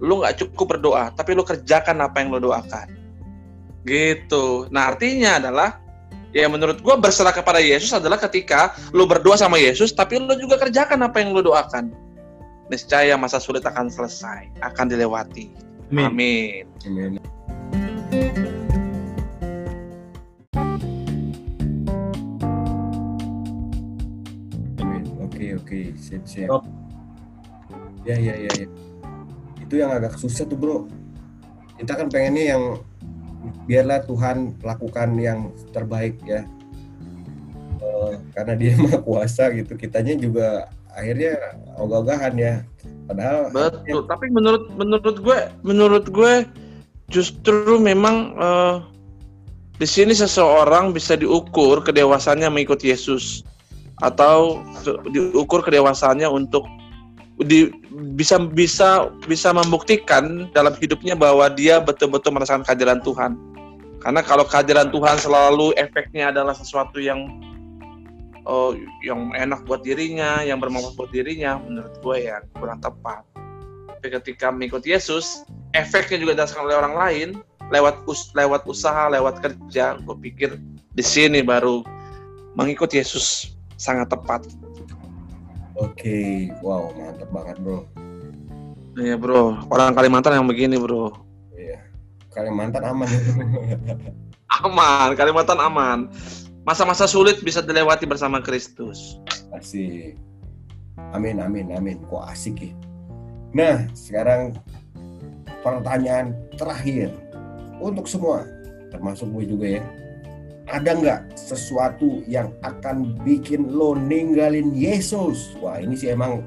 lo 0.00 0.24
nggak 0.24 0.40
cukup 0.40 0.76
berdoa, 0.80 1.12
tapi 1.14 1.36
lo 1.36 1.44
kerjakan 1.44 2.00
apa 2.00 2.16
yang 2.24 2.32
lo 2.32 2.40
doakan. 2.40 2.88
Gitu. 3.84 4.68
Nah 4.72 4.92
artinya 4.92 5.36
adalah 5.40 5.79
ya 6.30 6.46
menurut 6.46 6.78
gua 6.82 6.98
berserah 6.98 7.34
kepada 7.34 7.58
Yesus 7.58 7.90
adalah 7.90 8.18
ketika 8.18 8.74
lu 8.94 9.06
berdoa 9.06 9.34
sama 9.34 9.58
Yesus 9.58 9.90
tapi 9.90 10.18
lu 10.18 10.34
juga 10.38 10.58
kerjakan 10.58 11.02
apa 11.02 11.22
yang 11.22 11.34
lu 11.34 11.42
doakan 11.42 11.90
niscaya 12.70 13.18
masa 13.18 13.42
sulit 13.42 13.66
akan 13.66 13.90
selesai 13.90 14.46
akan 14.62 14.86
dilewati 14.86 15.50
Amin. 15.90 16.06
amin 16.86 17.18
Amin. 24.80 25.02
Oke 25.20 25.54
oke 25.54 25.80
siap. 25.98 26.62
Ya 28.04 28.16
ya 28.16 28.34
ya 28.36 28.50
ya. 28.54 28.66
Itu 29.62 29.74
yang 29.78 29.90
agak 29.94 30.18
susah 30.18 30.44
tuh 30.44 30.58
bro. 30.58 30.86
Kita 31.78 31.96
kan 31.96 32.12
pengennya 32.12 32.56
yang 32.56 32.62
biarlah 33.64 34.04
Tuhan 34.04 34.56
lakukan 34.60 35.16
yang 35.16 35.54
terbaik 35.72 36.18
ya. 36.24 36.44
Eh, 37.80 38.14
karena 38.36 38.54
Dia 38.56 38.76
maha 38.82 38.98
kuasa 39.00 39.50
gitu. 39.56 39.74
Kitanya 39.76 40.16
juga 40.16 40.68
akhirnya 40.92 41.36
ogah-ogahan 41.78 42.34
ya. 42.36 42.54
Padahal 43.10 43.50
betul 43.50 44.06
tapi 44.06 44.30
menurut 44.30 44.70
menurut 44.78 45.16
gue 45.18 45.38
menurut 45.66 46.06
gue 46.08 46.46
justru 47.10 47.76
memang 47.82 48.38
eh, 48.38 48.76
di 49.80 49.88
sini 49.88 50.12
seseorang 50.12 50.92
bisa 50.92 51.16
diukur 51.16 51.80
kedewasannya 51.82 52.46
mengikut 52.52 52.84
Yesus 52.84 53.42
atau 54.00 54.60
diukur 55.12 55.64
kedewasannya 55.64 56.28
untuk 56.28 56.64
di, 57.40 57.72
bisa 58.16 58.36
bisa 58.36 59.08
bisa 59.24 59.48
membuktikan 59.56 60.48
dalam 60.52 60.76
hidupnya 60.76 61.16
bahwa 61.16 61.48
dia 61.48 61.80
betul-betul 61.80 62.36
merasakan 62.36 62.64
kehadiran 62.64 63.00
Tuhan. 63.00 63.36
Karena 64.00 64.24
kalau 64.24 64.48
kehadiran 64.48 64.88
Tuhan 64.88 65.20
selalu 65.20 65.76
efeknya 65.76 66.32
adalah 66.32 66.56
sesuatu 66.56 66.96
yang 67.00 67.28
oh, 68.48 68.72
yang 69.04 69.32
enak 69.36 69.64
buat 69.68 69.84
dirinya, 69.84 70.40
yang 70.40 70.60
bermanfaat 70.60 70.96
buat 70.96 71.12
dirinya, 71.12 71.60
menurut 71.60 71.94
gue 72.00 72.16
ya 72.28 72.40
kurang 72.56 72.80
tepat. 72.80 73.24
Tapi 74.00 74.06
ketika 74.16 74.48
mengikut 74.48 74.84
Yesus, 74.88 75.44
efeknya 75.76 76.16
juga 76.16 76.32
dirasakan 76.40 76.64
oleh 76.64 76.76
orang 76.80 76.94
lain 76.96 77.28
lewat 77.70 78.02
us 78.08 78.32
lewat 78.32 78.64
usaha, 78.64 79.12
lewat 79.12 79.44
kerja. 79.44 80.00
Gue 80.00 80.16
pikir 80.16 80.56
di 80.96 81.04
sini 81.04 81.44
baru 81.44 81.84
mengikut 82.56 82.90
Yesus 82.92 83.54
sangat 83.76 84.08
tepat. 84.12 84.48
Oke, 85.80 86.52
wow 86.60 86.92
mantap 86.92 87.32
banget 87.32 87.56
bro. 87.64 87.88
Iya 89.00 89.16
bro, 89.16 89.56
orang 89.72 89.96
Kalimantan 89.96 90.36
yang 90.36 90.44
begini 90.44 90.76
bro. 90.76 91.08
Iya, 91.56 91.80
Kalimantan 92.28 92.84
aman. 92.84 93.08
Aman, 94.60 95.16
Kalimantan 95.16 95.56
aman. 95.56 95.98
Masa-masa 96.68 97.08
sulit 97.08 97.40
bisa 97.40 97.64
dilewati 97.64 98.04
bersama 98.04 98.44
Kristus. 98.44 99.16
Asik. 99.56 100.20
Amin, 101.16 101.40
amin, 101.40 101.72
amin. 101.72 101.96
Kok 102.04 102.28
asik 102.28 102.68
ya. 102.68 102.72
Nah, 103.56 103.88
sekarang 103.96 104.58
pertanyaan 105.64 106.36
terakhir 106.60 107.08
untuk 107.80 108.04
semua, 108.04 108.44
termasuk 108.92 109.32
gue 109.32 109.44
juga 109.48 109.66
ya. 109.80 109.84
Ada 110.70 110.90
nggak 110.94 111.20
sesuatu 111.34 112.22
yang 112.30 112.54
akan 112.62 113.18
bikin 113.26 113.74
lo 113.74 113.98
ninggalin 113.98 114.70
Yesus? 114.70 115.58
Wah, 115.58 115.82
ini 115.82 115.98
sih 115.98 116.14
emang 116.14 116.46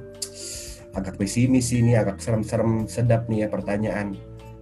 agak 0.95 1.19
pesimis 1.19 1.75
ini, 1.75 1.99
agak 1.99 2.23
serem-serem 2.23 2.87
sedap 2.87 3.27
nih 3.27 3.43
ya 3.43 3.47
pertanyaan. 3.51 4.15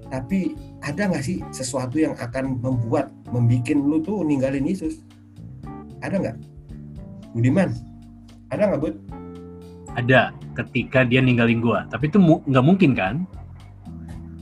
Tapi 0.09 0.57
ada 0.81 1.13
nggak 1.13 1.21
sih 1.21 1.45
sesuatu 1.53 2.01
yang 2.01 2.17
akan 2.17 2.57
membuat, 2.57 3.13
membuat 3.29 3.77
lo 3.77 4.01
tuh 4.01 4.25
ninggalin 4.25 4.65
Yesus? 4.65 5.05
Ada 6.01 6.17
nggak? 6.17 6.37
Budiman, 7.37 7.69
ada 8.49 8.65
nggak 8.65 8.81
Bud? 8.81 8.95
Ada 9.93 10.33
ketika 10.57 11.05
dia 11.05 11.21
ninggalin 11.21 11.61
gua, 11.61 11.85
tapi 11.93 12.09
itu 12.09 12.17
mu- 12.17 12.41
nggak 12.49 12.65
mungkin 12.65 12.91
kan? 12.97 13.15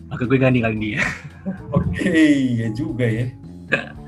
Maka 0.08 0.26
gue 0.26 0.42
nggak 0.42 0.54
ninggalin 0.56 0.80
dia. 0.82 1.02
Oke, 1.76 2.24
ya 2.56 2.72
juga 2.72 3.04
ya. 3.04 3.28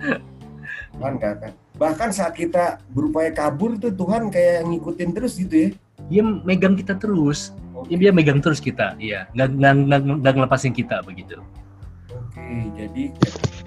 Tuhan 1.02 1.18
nggak 1.18 1.32
akan. 1.42 1.52
Bahkan 1.82 2.10
saat 2.14 2.38
kita 2.38 2.78
berupaya 2.94 3.34
kabur 3.34 3.74
tuh 3.82 3.90
Tuhan 3.90 4.30
kayak 4.30 4.70
ngikutin 4.70 5.10
terus 5.18 5.34
gitu 5.42 5.56
ya. 5.58 5.70
Dia 6.14 6.22
megang 6.22 6.78
kita 6.78 6.94
terus. 6.94 7.58
Ya, 7.90 7.98
dia 7.98 8.12
megang 8.14 8.38
terus 8.38 8.62
kita, 8.62 8.94
iya. 9.02 9.26
Nggak, 9.34 9.58
nggak, 9.58 9.74
nggak, 9.90 10.02
nggak 10.22 10.34
ngelepasin 10.38 10.78
kita 10.78 11.02
begitu. 11.02 11.42
Oke, 12.14 12.70
jadi 12.78 13.10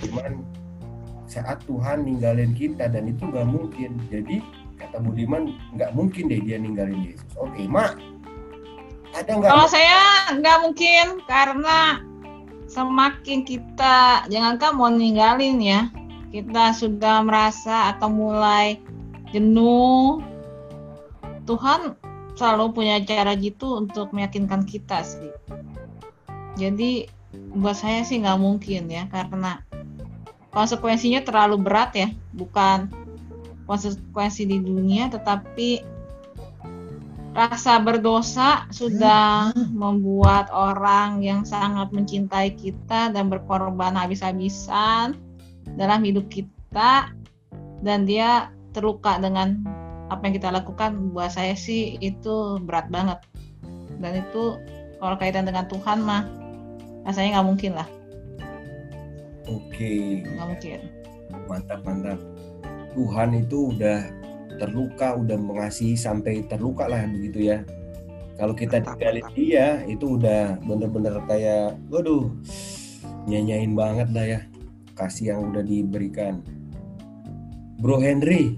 cuman 0.07 0.47
saat 1.27 1.59
Tuhan 1.67 2.07
ninggalin 2.07 2.55
kita 2.55 2.87
dan 2.87 3.11
itu 3.11 3.27
nggak 3.27 3.51
mungkin. 3.51 3.99
Jadi 4.07 4.39
kata 4.79 5.03
Budiman 5.03 5.51
nggak 5.75 5.91
mungkin 5.99 6.31
deh 6.31 6.39
dia 6.39 6.63
ninggalin 6.63 7.03
Yesus. 7.03 7.27
Oke, 7.35 7.67
Mak. 7.67 7.99
Ada 9.19 9.31
nggak? 9.35 9.51
Kalau 9.51 9.67
saya 9.67 10.31
nggak 10.39 10.59
mungkin 10.63 11.07
karena 11.27 11.99
semakin 12.71 13.43
kita 13.43 14.31
jangankan 14.31 14.79
mau 14.79 14.95
ninggalin 14.95 15.59
ya, 15.59 15.91
kita 16.35 16.75
sudah 16.75 17.23
merasa 17.23 17.95
atau 17.95 18.11
mulai 18.11 18.83
jenuh, 19.31 20.19
Tuhan 21.47 21.95
selalu 22.35 22.75
punya 22.75 22.99
cara 23.07 23.39
gitu 23.39 23.79
untuk 23.79 24.11
meyakinkan 24.11 24.67
kita 24.67 25.07
sih. 25.07 25.31
Jadi 26.59 27.07
buat 27.55 27.79
saya 27.79 28.03
sih 28.03 28.19
nggak 28.19 28.43
mungkin 28.43 28.91
ya 28.91 29.07
karena 29.15 29.63
konsekuensinya 30.51 31.23
terlalu 31.23 31.63
berat 31.63 31.95
ya, 31.95 32.11
bukan 32.35 32.91
konsekuensi 33.71 34.51
di 34.51 34.59
dunia 34.59 35.15
tetapi 35.15 35.87
rasa 37.35 37.79
berdosa 37.79 38.67
sudah 38.75 39.55
membuat 39.71 40.51
orang 40.51 41.23
yang 41.23 41.47
sangat 41.47 41.95
mencintai 41.95 42.59
kita 42.59 43.15
dan 43.15 43.31
berkorban 43.31 43.95
habis-habisan 43.95 45.19
dalam 45.75 46.05
hidup 46.05 46.29
kita 46.31 47.11
dan 47.85 48.09
dia 48.09 48.53
terluka 48.75 49.21
dengan 49.21 49.61
apa 50.13 50.29
yang 50.29 50.35
kita 50.37 50.51
lakukan 50.53 51.15
buat 51.15 51.33
saya 51.33 51.57
sih 51.57 51.97
itu 52.01 52.61
berat 52.65 52.89
banget. 52.93 53.21
Dan 53.99 54.21
itu 54.21 54.59
kalau 55.01 55.17
kaitan 55.17 55.49
dengan 55.49 55.65
Tuhan 55.69 56.05
mah 56.05 56.29
rasanya 57.09 57.41
nggak 57.41 57.49
mungkin 57.49 57.73
lah. 57.77 57.89
Oke, 59.49 60.25
nggak 60.25 60.47
mungkin. 60.49 60.81
Mantap 61.49 61.81
mantap. 61.85 62.19
Tuhan 62.95 63.29
itu 63.37 63.75
udah 63.75 63.99
terluka, 64.57 65.19
udah 65.19 65.35
mengasihi 65.35 65.99
sampai 65.99 66.47
terluka 66.47 66.87
lah 66.87 67.05
begitu 67.11 67.51
ya. 67.51 67.59
Kalau 68.35 68.55
kita 68.55 68.83
tinggalin 68.83 69.27
dia, 69.35 69.83
itu 69.87 70.19
udah 70.19 70.59
bener-bener 70.67 71.15
kayak, 71.31 71.79
waduh, 71.87 72.27
nyanyain 73.31 73.79
banget 73.79 74.09
lah 74.11 74.27
ya 74.27 74.41
kasih 74.95 75.35
yang 75.35 75.51
udah 75.53 75.63
diberikan. 75.63 76.41
Bro 77.79 78.01
Henry, 78.01 78.57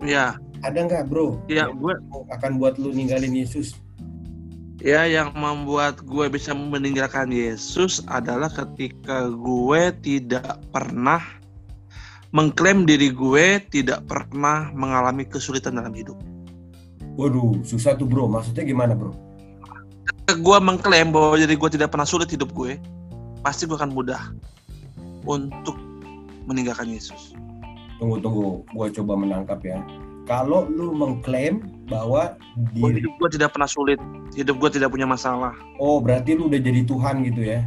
Ya, 0.00 0.36
ada 0.64 0.80
nggak 0.80 1.08
bro? 1.12 1.36
ya 1.44 1.68
yang 1.68 1.76
gue 1.76 1.94
akan 2.32 2.56
buat 2.56 2.76
lu 2.80 2.92
ninggalin 2.92 3.32
Yesus? 3.36 3.76
ya 4.80 5.04
yang 5.04 5.36
membuat 5.36 6.00
gue 6.08 6.24
bisa 6.32 6.56
meninggalkan 6.56 7.28
Yesus 7.28 8.00
adalah 8.08 8.48
ketika 8.48 9.28
gue 9.28 9.92
tidak 10.00 10.56
pernah 10.72 11.20
mengklaim 12.32 12.88
diri 12.88 13.12
gue 13.12 13.60
tidak 13.68 14.00
pernah 14.08 14.72
mengalami 14.72 15.28
kesulitan 15.28 15.76
dalam 15.76 15.92
hidup. 15.92 16.16
Waduh, 17.20 17.60
susah 17.60 17.92
tuh 18.00 18.08
bro. 18.08 18.24
Maksudnya 18.24 18.64
gimana 18.64 18.96
bro? 18.96 19.12
Ketika 20.08 20.40
gue 20.40 20.56
mengklaim 20.64 21.12
bahwa 21.12 21.36
diri 21.36 21.60
gue 21.60 21.70
tidak 21.76 21.92
pernah 21.92 22.08
sulit 22.08 22.32
hidup 22.32 22.48
gue, 22.56 22.80
pasti 23.44 23.68
gue 23.68 23.76
akan 23.76 23.92
mudah 23.92 24.32
untuk 25.22 25.76
meninggalkan 26.44 26.86
Yesus. 26.86 27.34
Tunggu 27.96 28.16
tunggu, 28.18 28.64
gua 28.70 28.88
coba 28.88 29.12
menangkap 29.14 29.60
ya. 29.60 29.78
Kalau 30.24 30.64
lu 30.64 30.92
mengklaim 30.92 31.60
bahwa 31.84 32.38
Gua- 32.78 32.92
diri, 32.92 33.02
Hidup 33.02 33.12
gue 33.18 33.30
tidak 33.34 33.50
pernah 33.50 33.66
sulit, 33.66 33.98
hidup 34.32 34.56
gue 34.56 34.70
tidak 34.70 34.88
punya 34.88 35.02
masalah. 35.04 35.50
oh 35.76 35.98
berarti 35.98 36.38
lu 36.38 36.46
udah 36.46 36.60
jadi 36.60 36.86
Tuhan 36.86 37.26
gitu 37.26 37.42
ya? 37.42 37.66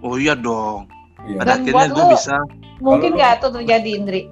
Oh 0.00 0.16
iya 0.16 0.32
dong. 0.32 0.88
Iya. 1.22 1.42
Pada 1.42 1.48
Dan 1.50 1.56
akhirnya 1.60 1.86
gue 1.90 2.04
lu- 2.04 2.12
bisa 2.12 2.36
mungkin 2.78 3.10
lu- 3.12 3.16
nggak 3.18 3.32
itu 3.36 3.48
terjadi 3.52 3.90
Indri 3.92 4.22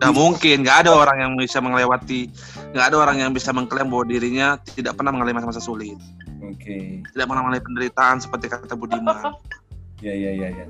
Gak 0.00 0.16
mungkin, 0.16 0.64
gak 0.64 0.88
ada 0.88 0.96
orang 0.96 1.18
yang 1.20 1.32
bisa 1.36 1.60
melewati, 1.60 2.32
gak 2.72 2.88
ada 2.88 2.96
orang 2.96 3.20
yang 3.20 3.36
bisa 3.36 3.52
mengklaim 3.52 3.84
bahwa 3.84 4.08
dirinya 4.08 4.56
tidak 4.64 4.96
pernah 4.96 5.12
mengalami 5.12 5.36
masa-masa 5.36 5.60
sulit, 5.60 6.00
Oke, 6.40 7.04
tidak 7.04 7.28
pernah 7.28 7.44
mengalami 7.44 7.60
penderitaan 7.60 8.16
seperti 8.16 8.48
kata 8.48 8.72
Budiman. 8.72 9.36
ya 10.00 10.14
ya 10.16 10.30
ya 10.32 10.48
ya. 10.50 10.64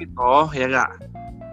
gitu, 0.00 0.34
ya 0.56 0.66
gak? 0.68 0.90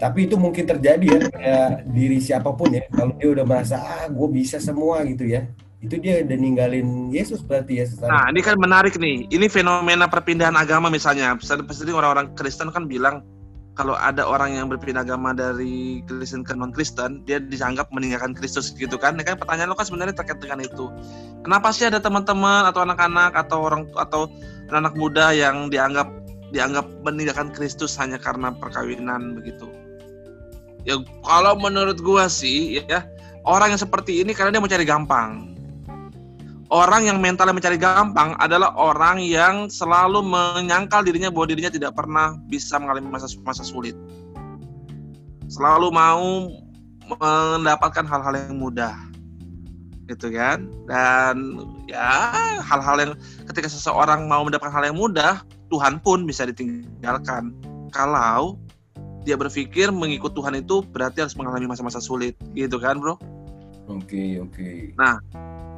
Tapi 0.02 0.26
itu 0.26 0.36
mungkin 0.40 0.66
terjadi 0.66 1.06
ya 1.06 1.20
kayak 1.30 1.70
diri 1.94 2.18
siapa 2.18 2.50
pun 2.58 2.74
ya. 2.74 2.82
Kalau 2.90 3.14
dia 3.22 3.30
udah 3.38 3.46
merasa 3.46 3.78
ah 3.78 4.10
gue 4.10 4.28
bisa 4.34 4.58
semua 4.58 5.06
gitu 5.06 5.30
ya, 5.30 5.46
itu 5.82 5.98
dia 6.02 6.26
udah 6.26 6.38
ninggalin 6.38 7.14
Yesus 7.14 7.46
berarti 7.46 7.82
ya 7.82 7.86
secara. 7.86 8.10
Nah, 8.10 8.26
ini 8.34 8.42
kan 8.42 8.58
menarik 8.58 8.98
nih. 8.98 9.30
Ini 9.30 9.46
fenomena 9.50 10.10
perpindahan 10.10 10.58
agama 10.58 10.90
misalnya. 10.90 11.38
Sering 11.42 11.94
orang-orang 11.98 12.34
Kristen 12.34 12.74
kan 12.74 12.90
bilang 12.90 13.22
kalau 13.74 13.98
ada 13.98 14.28
orang 14.28 14.62
yang 14.62 14.70
berpindah 14.70 15.02
agama 15.02 15.34
dari 15.34 16.06
Kristen 16.06 16.46
ke 16.46 16.54
non 16.54 16.70
Kristen, 16.70 17.26
dia 17.26 17.42
dianggap 17.42 17.90
meninggalkan 17.90 18.38
Kristus 18.38 18.70
gitu 18.78 18.94
kan. 19.02 19.18
Ini 19.18 19.26
kan 19.26 19.42
pertanyaan 19.42 19.74
lo 19.74 19.78
kan 19.78 19.90
sebenarnya 19.90 20.14
terkait 20.14 20.38
dengan 20.38 20.62
itu. 20.62 20.86
Kenapa 21.42 21.74
sih 21.74 21.90
ada 21.90 21.98
teman-teman 21.98 22.70
atau 22.70 22.86
anak-anak 22.86 23.34
atau 23.34 23.58
orang 23.66 23.90
atau 23.98 24.30
anak 24.70 24.94
muda 24.94 25.34
yang 25.34 25.74
dianggap 25.74 26.21
dianggap 26.52 26.88
meninggalkan 27.04 27.52
Kristus 27.56 27.96
hanya 28.00 28.20
karena 28.20 28.52
perkawinan 28.52 29.40
begitu? 29.40 29.68
Ya 30.88 31.00
kalau 31.24 31.56
menurut 31.58 32.00
gua 32.04 32.28
sih 32.28 32.82
ya 32.88 33.06
orang 33.48 33.76
yang 33.76 33.82
seperti 33.82 34.22
ini 34.22 34.36
karena 34.36 34.58
dia 34.58 34.62
mau 34.62 34.72
cari 34.72 34.86
gampang 34.86 35.52
orang 36.72 37.12
yang 37.12 37.20
mentalnya 37.20 37.52
mencari 37.52 37.76
gampang 37.76 38.34
adalah 38.40 38.72
orang 38.80 39.20
yang 39.20 39.68
selalu 39.68 40.24
menyangkal 40.24 41.04
dirinya 41.04 41.28
bahwa 41.28 41.52
dirinya 41.52 41.70
tidak 41.70 41.92
pernah 41.94 42.40
bisa 42.48 42.80
mengalami 42.80 43.12
masa-masa 43.12 43.62
sulit. 43.62 43.94
Selalu 45.52 45.92
mau 45.92 46.48
mendapatkan 47.12 48.08
hal-hal 48.08 48.34
yang 48.48 48.56
mudah. 48.56 48.96
Gitu 50.08 50.32
kan? 50.32 50.72
Dan 50.88 51.60
ya 51.92 52.32
hal-hal 52.64 52.98
yang 53.04 53.12
ketika 53.52 53.68
seseorang 53.68 54.32
mau 54.32 54.48
mendapatkan 54.48 54.72
hal 54.72 54.88
yang 54.88 54.98
mudah, 54.98 55.44
Tuhan 55.72 56.04
pun 56.04 56.28
bisa 56.28 56.44
ditinggalkan. 56.46 57.56
Kalau 57.96 58.60
dia 59.24 59.40
berpikir 59.40 59.90
mengikut 59.90 60.36
Tuhan 60.36 60.60
itu 60.60 60.84
berarti 60.92 61.24
harus 61.24 61.38
mengalami 61.40 61.72
masa-masa 61.72 62.04
sulit, 62.04 62.36
gitu 62.54 62.78
kan, 62.78 63.00
Bro? 63.00 63.16
Oke 63.88 64.38
oke. 64.44 64.94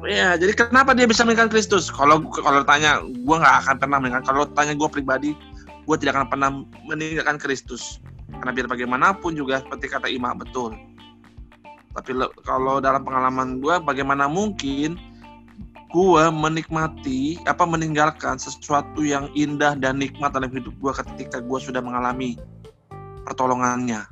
Ya, 0.04 0.36
jadi 0.36 0.52
kenapa 0.52 0.92
dia 0.92 1.08
bisa 1.08 1.24
meninggalkan 1.24 1.56
Kristus? 1.56 1.88
Kalau 1.88 2.20
kalau 2.28 2.60
tanya, 2.68 3.00
gue 3.00 3.36
nggak 3.36 3.56
akan 3.64 3.74
pernah 3.80 3.98
meninggalkan. 4.02 4.28
Kalau 4.28 4.44
tanya 4.52 4.74
gue 4.76 4.88
pribadi, 4.90 5.30
gue 5.88 5.96
tidak 5.96 6.20
akan 6.20 6.28
pernah 6.28 6.50
meninggalkan 6.84 7.40
Kristus. 7.40 8.04
Karena 8.28 8.52
biar 8.52 8.68
bagaimanapun 8.68 9.32
juga 9.32 9.64
seperti 9.64 9.88
kata 9.88 10.12
Ima 10.12 10.36
betul. 10.36 10.76
Tapi 11.94 12.10
kalau 12.42 12.82
dalam 12.82 13.06
pengalaman 13.06 13.62
gue, 13.62 13.74
bagaimana 13.80 14.26
mungkin 14.26 14.98
gue 15.94 16.26
menikmati 16.26 17.38
apa 17.46 17.62
meninggalkan 17.62 18.34
sesuatu 18.34 19.06
yang 19.06 19.30
indah 19.38 19.78
dan 19.78 20.02
nikmat 20.02 20.34
dalam 20.34 20.50
hidup 20.50 20.74
gue 20.82 20.90
ketika 20.90 21.38
gue 21.38 21.58
sudah 21.62 21.78
mengalami 21.78 22.34
pertolongannya. 23.22 24.02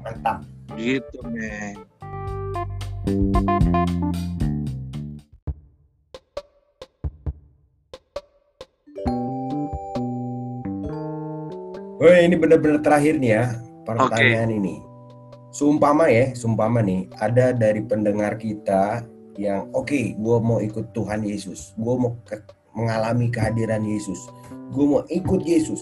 Mantap. 0.00 0.40
Gitu, 0.80 1.20
men. 1.28 1.84
Woi 12.00 12.24
ini 12.24 12.40
bener-bener 12.40 12.80
terakhir 12.80 13.20
nih 13.20 13.36
ya 13.36 13.44
pertanyaan 13.84 14.48
ini. 14.48 14.80
Sumpama 15.52 16.08
ya, 16.08 16.32
sumpama 16.32 16.80
nih 16.80 17.04
ada 17.20 17.52
dari 17.52 17.84
pendengar 17.84 18.40
kita 18.40 19.04
yang 19.40 19.72
oke, 19.72 20.20
gue 20.20 20.36
mau 20.44 20.60
ikut 20.60 20.92
Tuhan 20.92 21.24
Yesus, 21.24 21.72
gue 21.80 21.94
mau 21.96 22.12
ke- 22.28 22.44
mengalami 22.76 23.32
kehadiran 23.32 23.80
Yesus, 23.80 24.28
gue 24.68 24.84
mau 24.84 25.00
ikut 25.08 25.40
Yesus. 25.48 25.80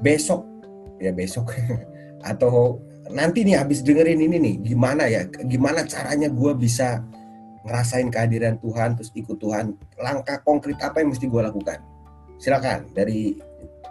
Besok, 0.00 0.48
ya 0.96 1.12
besok 1.12 1.52
atau 2.32 2.80
nanti 3.12 3.44
nih 3.44 3.60
habis 3.60 3.84
dengerin 3.84 4.24
ini 4.24 4.40
nih, 4.40 4.54
gimana 4.72 5.04
ya, 5.04 5.28
gimana 5.44 5.84
caranya 5.84 6.32
gue 6.32 6.52
bisa 6.56 7.04
ngerasain 7.68 8.08
kehadiran 8.08 8.56
Tuhan 8.64 8.96
terus 8.96 9.12
ikut 9.12 9.36
Tuhan. 9.36 9.76
Langkah 10.00 10.40
konkret 10.40 10.80
apa 10.80 11.04
yang 11.04 11.12
mesti 11.12 11.28
gue 11.28 11.42
lakukan? 11.44 11.84
Silakan 12.40 12.88
dari 12.96 13.36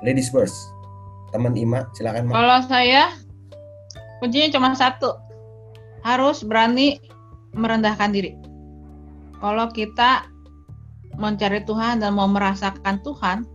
ladies 0.02 0.34
first 0.34 0.58
teman 1.30 1.54
Ima 1.54 1.86
silakan. 1.94 2.34
Kalau 2.34 2.60
saya 2.66 3.14
kuncinya 4.18 4.50
cuma 4.50 4.74
satu, 4.74 5.22
harus 6.02 6.42
berani 6.42 6.98
merendahkan 7.54 8.10
diri. 8.10 8.39
Kalau 9.40 9.72
kita 9.72 10.28
mencari 11.16 11.64
Tuhan 11.64 12.04
dan 12.04 12.16
mau 12.16 12.28
merasakan 12.28 13.00
Tuhan, 13.04 13.48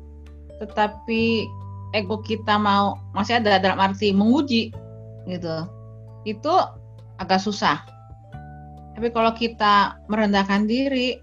tetapi 0.60 1.44
ego 1.96 2.20
kita 2.24 2.56
mau 2.56 3.00
masih 3.12 3.40
ada 3.40 3.60
dalam 3.60 3.80
arti 3.80 4.12
menguji, 4.12 4.72
gitu, 5.28 5.68
itu 6.24 6.54
agak 7.20 7.40
susah. 7.40 7.84
Tapi 8.94 9.10
kalau 9.10 9.34
kita 9.34 9.98
merendahkan 10.08 10.70
diri, 10.70 11.18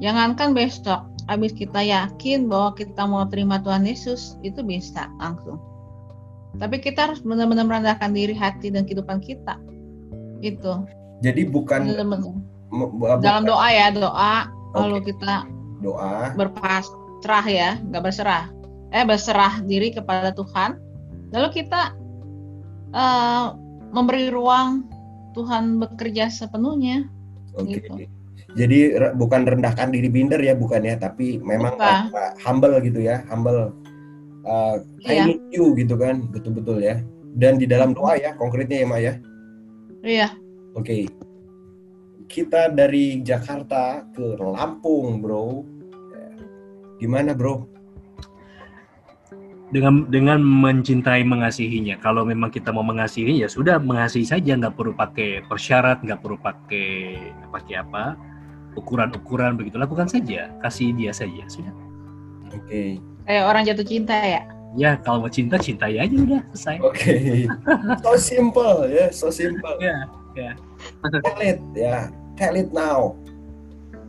jangankan 0.00 0.54
besok, 0.54 1.04
habis 1.26 1.50
kita 1.52 1.82
yakin 1.82 2.46
bahwa 2.46 2.74
kita 2.78 3.02
mau 3.04 3.26
terima 3.26 3.58
Tuhan 3.60 3.84
Yesus, 3.84 4.38
itu 4.46 4.62
bisa 4.62 5.10
langsung. 5.18 5.58
Tapi 6.56 6.80
kita 6.80 7.10
harus 7.10 7.20
benar-benar 7.20 7.68
merendahkan 7.68 8.16
diri, 8.16 8.32
hati 8.32 8.72
dan 8.72 8.88
kehidupan 8.88 9.20
kita. 9.20 9.60
Itu. 10.44 10.84
jadi 11.24 11.48
bukan 11.48 11.96
dalam 13.22 13.42
doa 13.46 13.66
ya 13.70 13.86
doa 13.94 14.50
lalu 14.76 15.00
Oke. 15.00 15.14
kita 15.14 15.46
doa. 15.80 16.34
berpasrah 16.34 17.46
ya 17.46 17.78
nggak 17.90 18.02
berserah 18.02 18.50
eh 18.90 19.04
berserah 19.06 19.62
diri 19.64 19.94
kepada 19.94 20.34
Tuhan 20.34 20.76
lalu 21.32 21.48
kita 21.62 21.94
eh, 22.92 23.46
memberi 23.94 24.28
ruang 24.28 24.84
Tuhan 25.36 25.76
bekerja 25.78 26.32
sepenuhnya 26.32 27.06
Oke. 27.56 27.80
gitu. 27.80 28.08
Jadi 28.56 28.96
re- 28.96 29.12
bukan 29.12 29.44
rendahkan 29.44 29.92
diri 29.92 30.08
binder 30.08 30.40
ya, 30.40 30.56
bukan 30.56 30.80
ya, 30.80 30.96
tapi 30.96 31.36
memang 31.44 31.76
uh, 31.76 32.08
humble 32.40 32.72
gitu 32.80 33.04
ya, 33.04 33.20
humble. 33.28 33.68
Uh, 34.48 34.80
I 35.04 35.20
Iya. 35.20 35.24
need 35.28 35.42
you 35.52 35.76
gitu 35.76 36.00
kan, 36.00 36.24
betul-betul 36.32 36.80
ya. 36.80 37.04
Dan 37.36 37.60
di 37.60 37.68
dalam 37.68 37.92
doa 37.92 38.16
ya, 38.16 38.32
konkretnya 38.40 38.80
ya, 38.80 38.86
Mak 38.88 39.00
ya. 39.04 39.14
iya 40.06 40.28
Oke. 40.72 41.04
Kita 42.26 42.68
dari 42.68 43.22
Jakarta 43.22 44.02
ke 44.10 44.36
Lampung, 44.38 45.22
bro. 45.22 45.62
Gimana, 46.98 47.32
bro? 47.32 47.76
dengan 49.66 50.06
dengan 50.06 50.38
mencintai 50.38 51.26
mengasihinya. 51.26 51.98
Kalau 51.98 52.22
memang 52.22 52.54
kita 52.54 52.70
mau 52.70 52.86
mengasihi 52.86 53.42
ya 53.42 53.48
sudah 53.50 53.82
mengasihi 53.82 54.26
saja, 54.26 54.54
nggak 54.54 54.78
perlu 54.78 54.94
pakai 54.94 55.42
persyarat, 55.50 56.06
nggak 56.06 56.22
perlu 56.22 56.38
pakai 56.38 57.18
pakai 57.50 57.74
apa 57.82 58.14
ukuran-ukuran 58.78 59.58
begitu. 59.58 59.80
Lakukan 59.80 60.06
saja, 60.06 60.54
kasih 60.62 60.94
dia 60.94 61.10
saja 61.10 61.42
sudah. 61.50 61.74
Oke. 62.54 63.02
kayak 63.26 63.42
orang 63.42 63.66
jatuh 63.66 63.82
cinta 63.82 64.14
ya 64.14 64.46
Ya 64.78 64.94
kalau 65.02 65.26
mau 65.26 65.32
cinta 65.32 65.58
cintai 65.58 65.98
aja 65.98 66.14
udah 66.14 66.40
selesai. 66.52 66.76
Oke. 66.84 67.14
so 68.04 68.12
simple 68.20 68.86
ya, 68.86 69.08
so 69.08 69.32
simple. 69.32 69.76
Ya, 69.80 70.52
Tell 71.02 71.40
it 71.42 71.60
ya, 71.76 72.10
tell 72.34 72.54
it 72.56 72.70
now. 72.72 73.14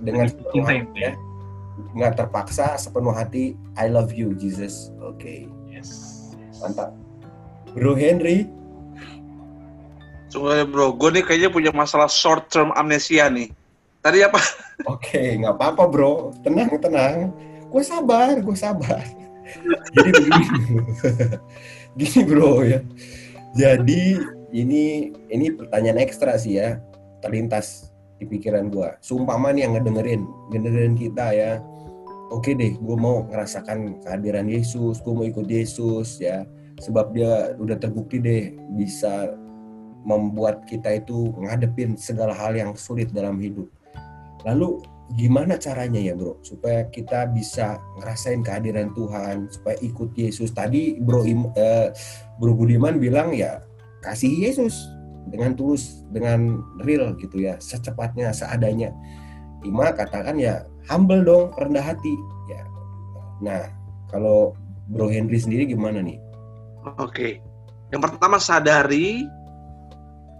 Dengan 0.01 0.29
sepenuh 0.29 0.65
hati 0.65 0.99
ya. 0.99 1.13
Nggak 1.97 2.13
terpaksa, 2.21 2.77
sepenuh 2.77 3.13
hati. 3.13 3.57
I 3.77 3.89
love 3.89 4.13
you, 4.13 4.33
Jesus. 4.37 4.93
Oke. 5.01 5.49
yes. 5.69 5.89
yes. 6.37 6.61
Mantap. 6.61 6.93
Bro 7.77 7.93
Henry, 7.93 8.49
Sungguh 10.27 10.67
bro, 10.67 10.91
gue 10.91 11.09
nih 11.17 11.23
kayaknya 11.23 11.49
punya 11.49 11.71
masalah 11.71 12.11
short 12.11 12.51
term 12.51 12.75
amnesia 12.75 13.31
nih. 13.31 13.47
Tadi 14.03 14.21
apa? 14.23 14.39
oke, 14.91 15.21
nggak 15.43 15.55
apa-apa 15.55 15.83
bro, 15.87 16.35
tenang 16.43 16.71
tenang. 16.83 17.31
Gue 17.71 17.83
sabar, 17.83 18.35
gue 18.35 18.57
sabar. 18.57 19.03
Jadi 19.95 20.09
begini, 20.11 20.47
gini 21.99 22.21
bro 22.27 22.59
ya. 22.67 22.79
Jadi 23.55 24.19
ini 24.57 25.13
ini 25.29 25.53
pertanyaan 25.53 26.01
ekstra 26.01 26.39
sih 26.39 26.57
ya, 26.57 26.81
terlintas 27.21 27.93
di 28.17 28.25
pikiran 28.25 28.73
gue. 28.73 28.89
Sumpama 29.01 29.53
nih 29.53 29.69
yang 29.69 29.73
ngedengerin, 29.77 30.21
ngedengerin 30.53 30.95
kita 30.97 31.25
ya. 31.33 31.51
Oke 32.27 32.57
deh, 32.57 32.75
gue 32.75 32.97
mau 32.99 33.23
ngerasakan 33.29 34.03
kehadiran 34.03 34.51
Yesus, 34.51 34.99
gue 34.99 35.13
mau 35.15 35.23
ikut 35.23 35.47
Yesus 35.47 36.19
ya. 36.19 36.43
Sebab 36.77 37.15
dia 37.15 37.55
udah 37.57 37.77
terbukti 37.79 38.19
deh 38.19 38.53
bisa 38.75 39.31
membuat 40.03 40.67
kita 40.67 40.99
itu 40.99 41.33
ngadepin 41.39 41.95
segala 41.95 42.35
hal 42.35 42.53
yang 42.53 42.75
sulit 42.75 43.09
dalam 43.15 43.39
hidup. 43.39 43.67
Lalu 44.45 44.83
gimana 45.15 45.55
caranya 45.55 46.03
ya 46.03 46.11
bro 46.11 46.35
supaya 46.43 46.83
kita 46.91 47.31
bisa 47.31 47.79
ngerasain 47.95 48.43
kehadiran 48.43 48.91
Tuhan 48.91 49.47
supaya 49.47 49.79
ikut 49.79 50.11
Yesus 50.19 50.51
tadi 50.51 50.99
bro 50.99 51.23
eh, 51.23 51.95
bro 52.35 52.51
Budiman 52.51 52.99
bilang 52.99 53.31
ya 53.31 53.63
kasih 54.07 54.31
Yesus 54.31 54.75
dengan 55.27 55.53
tulus 55.59 56.07
dengan 56.15 56.63
real 56.87 57.13
gitu 57.19 57.43
ya 57.43 57.59
secepatnya 57.59 58.31
seadanya 58.31 58.95
Ima 59.65 59.91
katakan 59.91 60.39
ya 60.39 60.63
humble 60.87 61.25
dong 61.27 61.51
rendah 61.59 61.83
hati 61.83 62.15
ya 62.47 62.63
nah 63.43 63.67
kalau 64.07 64.55
bro 64.87 65.11
Henry 65.11 65.35
sendiri 65.35 65.67
gimana 65.67 65.99
nih 65.99 66.17
Oke. 66.95 67.43
Yang 67.91 68.01
pertama 68.07 68.39
sadari 68.39 69.27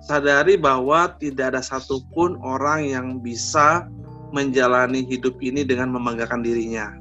sadari 0.08 0.56
bahwa 0.56 1.12
tidak 1.19 1.51
ada 1.51 1.60
satupun 1.60 2.39
orang 2.39 2.88
yang 2.88 3.08
bisa 3.19 3.91
menjalani 4.32 5.03
hidup 5.03 5.36
ini 5.43 5.67
dengan 5.67 5.91
membanggakan 5.91 6.39
dirinya. 6.39 6.95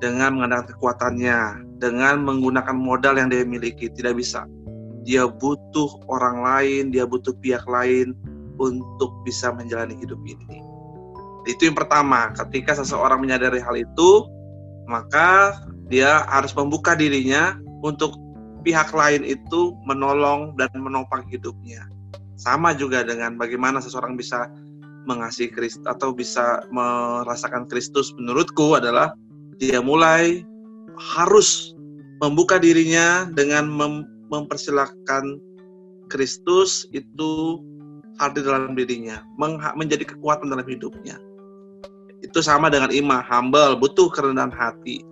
Dengan 0.00 0.36
mengandalkan 0.36 0.76
kekuatannya, 0.76 1.38
dengan 1.80 2.24
menggunakan 2.24 2.76
modal 2.76 3.20
yang 3.20 3.28
dia 3.28 3.44
miliki, 3.44 3.88
tidak 3.92 4.20
bisa. 4.20 4.44
Dia 5.04 5.28
butuh 5.28 6.00
orang 6.08 6.40
lain, 6.40 6.82
dia 6.90 7.04
butuh 7.04 7.36
pihak 7.38 7.64
lain 7.68 8.16
untuk 8.56 9.12
bisa 9.24 9.52
menjalani 9.52 9.94
hidup 10.00 10.18
ini. 10.24 10.64
Itu 11.44 11.68
yang 11.68 11.76
pertama, 11.76 12.32
ketika 12.32 12.72
seseorang 12.80 13.20
menyadari 13.20 13.60
hal 13.60 13.76
itu, 13.76 14.10
maka 14.88 15.60
dia 15.92 16.24
harus 16.28 16.56
membuka 16.56 16.96
dirinya 16.96 17.60
untuk 17.84 18.16
pihak 18.64 18.96
lain 18.96 19.22
itu 19.28 19.76
menolong 19.84 20.56
dan 20.56 20.72
menopang 20.80 21.28
hidupnya. 21.28 21.84
Sama 22.40 22.72
juga 22.72 23.04
dengan 23.04 23.36
bagaimana 23.36 23.78
seseorang 23.84 24.16
bisa 24.16 24.48
mengasihi 25.04 25.52
Kristus 25.52 25.84
atau 25.84 26.16
bisa 26.16 26.64
merasakan 26.72 27.68
Kristus 27.68 28.16
menurutku 28.16 28.72
adalah 28.72 29.12
dia 29.60 29.84
mulai 29.84 30.42
harus 30.96 31.76
membuka 32.24 32.56
dirinya 32.56 33.28
dengan 33.36 33.68
mem- 33.68 34.08
mempersilahkan 34.34 35.38
Kristus 36.10 36.84
itu 36.90 37.62
hadir 38.20 38.46
dalam 38.46 38.78
dirinya, 38.78 39.22
menjadi 39.74 40.06
kekuatan 40.14 40.50
dalam 40.50 40.66
hidupnya. 40.66 41.18
Itu 42.22 42.40
sama 42.40 42.72
dengan 42.72 42.88
imah, 42.88 43.24
humble, 43.26 43.76
butuh 43.76 44.08
kerendahan 44.12 44.54
hati. 44.54 45.02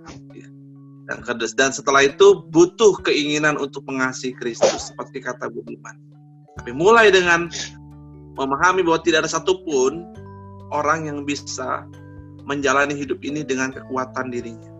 Dan, 1.10 1.18
dan 1.58 1.70
setelah 1.74 2.06
itu 2.06 2.46
butuh 2.54 2.96
keinginan 3.02 3.58
untuk 3.58 3.84
mengasihi 3.84 4.32
Kristus 4.38 4.94
seperti 4.94 5.20
kata 5.20 5.50
Budiman. 5.50 5.98
Tapi 6.56 6.72
mulai 6.72 7.10
dengan 7.10 7.50
memahami 8.38 8.80
bahwa 8.86 9.02
tidak 9.02 9.26
ada 9.26 9.30
satupun 9.34 10.06
orang 10.72 11.10
yang 11.10 11.26
bisa 11.26 11.84
menjalani 12.48 12.96
hidup 12.96 13.20
ini 13.20 13.44
dengan 13.44 13.74
kekuatan 13.74 14.32
dirinya. 14.32 14.70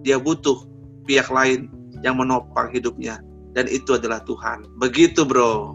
Dia 0.00 0.16
butuh 0.16 0.64
pihak 1.04 1.28
lain 1.28 1.68
yang 2.00 2.16
menopang 2.16 2.72
hidupnya 2.72 3.20
dan 3.56 3.64
itu 3.72 3.96
adalah 3.96 4.20
Tuhan. 4.28 4.68
Begitu, 4.76 5.24
Bro. 5.24 5.72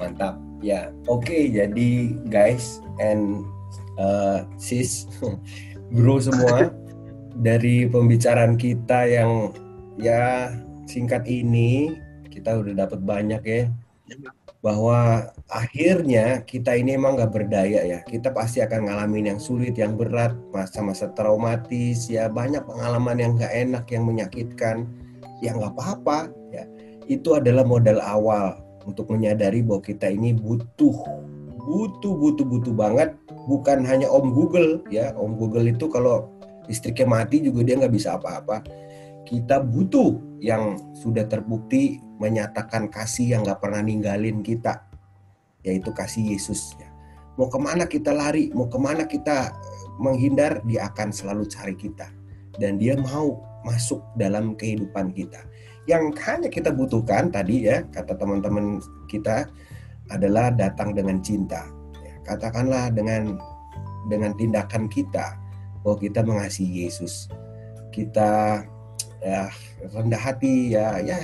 Mantap. 0.00 0.40
Ya, 0.64 0.90
oke. 1.06 1.54
jadi 1.54 1.90
guys 2.26 2.82
and 2.98 3.46
uh, 3.94 4.42
sis, 4.58 5.06
bro 5.94 6.18
semua, 6.18 6.74
dari 7.46 7.86
pembicaraan 7.86 8.58
kita 8.58 9.06
yang 9.06 9.54
ya 10.00 10.50
singkat 10.90 11.22
ini, 11.30 11.94
kita 12.26 12.58
udah 12.58 12.74
dapat 12.74 13.00
banyak 13.06 13.42
ya. 13.46 13.70
Bahwa 14.58 15.30
akhirnya 15.46 16.42
kita 16.42 16.74
ini 16.74 16.98
emang 16.98 17.14
nggak 17.14 17.30
berdaya 17.30 17.86
ya. 17.86 18.02
Kita 18.02 18.34
pasti 18.34 18.58
akan 18.58 18.90
ngalamin 18.90 19.30
yang 19.36 19.38
sulit, 19.38 19.78
yang 19.78 19.94
berat, 19.94 20.34
masa-masa 20.50 21.14
traumatis, 21.14 22.10
ya 22.10 22.26
banyak 22.26 22.66
pengalaman 22.66 23.22
yang 23.22 23.32
nggak 23.38 23.54
enak, 23.54 23.84
yang 23.94 24.02
menyakitkan. 24.10 24.90
Ya 25.38 25.54
nggak 25.54 25.78
apa-apa. 25.78 26.34
Ya, 26.50 26.66
itu 27.08 27.34
adalah 27.34 27.64
modal 27.64 27.98
awal 28.04 28.60
untuk 28.84 29.08
menyadari 29.08 29.64
bahwa 29.64 29.80
kita 29.80 30.12
ini 30.12 30.36
butuh 30.36 30.96
butuh 31.56 32.12
butuh 32.14 32.46
butuh 32.46 32.74
banget. 32.76 33.16
Bukan 33.48 33.84
hanya 33.88 34.12
Om 34.12 34.32
Google 34.36 34.84
ya. 34.92 35.16
Om 35.16 35.40
Google 35.40 35.72
itu 35.72 35.88
kalau 35.88 36.28
listriknya 36.68 37.08
mati 37.08 37.40
juga 37.40 37.64
dia 37.64 37.80
nggak 37.80 37.92
bisa 37.96 38.20
apa-apa. 38.20 38.60
Kita 39.24 39.60
butuh 39.60 40.40
yang 40.40 40.80
sudah 40.96 41.24
terbukti 41.28 42.00
menyatakan 42.20 42.88
kasih 42.88 43.36
yang 43.36 43.40
nggak 43.44 43.60
pernah 43.60 43.84
ninggalin 43.84 44.44
kita 44.44 44.84
yaitu 45.64 45.90
kasih 45.92 46.36
Yesus 46.36 46.76
ya. 46.80 46.88
Mau 47.36 47.48
ke 47.48 47.58
mana 47.60 47.84
kita 47.84 48.12
lari? 48.12 48.52
Mau 48.52 48.68
ke 48.68 48.78
mana 48.80 49.04
kita 49.04 49.52
menghindar? 50.00 50.64
Dia 50.64 50.88
akan 50.92 51.12
selalu 51.12 51.44
cari 51.48 51.76
kita. 51.76 52.08
Dan 52.58 52.80
dia 52.80 52.98
mau 52.98 53.38
masuk 53.62 54.02
dalam 54.18 54.58
kehidupan 54.58 55.14
kita 55.14 55.38
yang 55.88 56.12
hanya 56.28 56.52
kita 56.52 56.68
butuhkan 56.68 57.32
tadi 57.32 57.64
ya 57.64 57.80
kata 57.88 58.12
teman-teman 58.12 58.76
kita 59.08 59.48
adalah 60.12 60.52
datang 60.52 60.92
dengan 60.92 61.24
cinta. 61.24 61.64
Ya, 62.04 62.14
katakanlah 62.28 62.92
dengan 62.92 63.40
dengan 64.12 64.36
tindakan 64.36 64.88
kita 64.92 65.36
bahwa 65.80 65.96
kita 65.96 66.20
mengasihi 66.20 66.84
Yesus. 66.84 67.32
Kita 67.88 68.60
ya 69.18 69.50
rendah 69.90 70.20
hati 70.20 70.76
ya 70.76 71.02
ya 71.02 71.18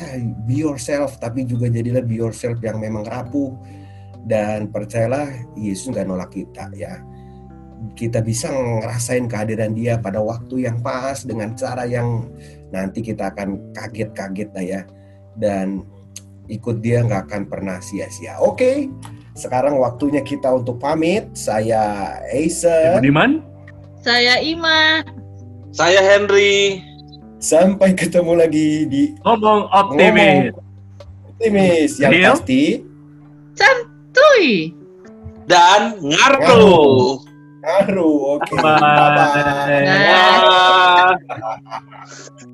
be 0.48 0.66
yourself 0.66 1.14
tapi 1.22 1.46
juga 1.46 1.70
jadilah 1.70 2.02
be 2.02 2.18
yourself 2.18 2.56
yang 2.64 2.80
memang 2.80 3.04
rapuh. 3.04 3.52
Dan 4.24 4.72
percayalah 4.72 5.28
Yesus 5.52 5.92
nggak 5.92 6.08
nolak 6.08 6.32
kita 6.32 6.72
ya. 6.72 7.04
Kita 7.92 8.24
bisa 8.24 8.48
ngerasain 8.48 9.28
kehadiran 9.28 9.76
dia 9.76 10.00
pada 10.00 10.24
waktu 10.24 10.64
yang 10.64 10.80
pas 10.80 11.20
dengan 11.20 11.52
cara 11.52 11.84
yang 11.84 12.32
nanti 12.74 12.98
kita 13.00 13.30
akan 13.30 13.70
kaget-kaget 13.70 14.50
lah 14.50 14.64
ya 14.64 14.80
dan 15.38 15.86
ikut 16.50 16.82
dia 16.82 17.06
nggak 17.06 17.30
akan 17.30 17.42
pernah 17.46 17.78
sia-sia. 17.78 18.36
Oke, 18.42 18.90
sekarang 19.38 19.78
waktunya 19.78 20.20
kita 20.20 20.50
untuk 20.50 20.82
pamit. 20.82 21.30
Saya 21.32 21.62
Ya, 21.64 21.86
Eisen. 22.34 22.98
Budiman, 23.00 23.40
Saya 24.02 24.42
Ima. 24.42 25.00
Saya 25.70 26.02
Henry. 26.02 26.82
Sampai 27.40 27.94
ketemu 27.96 28.36
lagi 28.36 28.84
di 28.88 29.02
ngomong 29.22 29.70
optimis. 29.72 30.52
Optimis 31.34 31.92
yang 32.02 32.12
Deal? 32.12 32.34
pasti. 32.36 32.64
Tui. 34.14 34.70
Dan 35.50 35.98
ngaruh. 35.98 37.18
Haru, 37.64 38.38
oke. 38.38 38.54
Bye. 38.60 38.78
Bye-bye. 38.78 39.42
Bye. 39.64 39.88
Dah. 41.32 42.44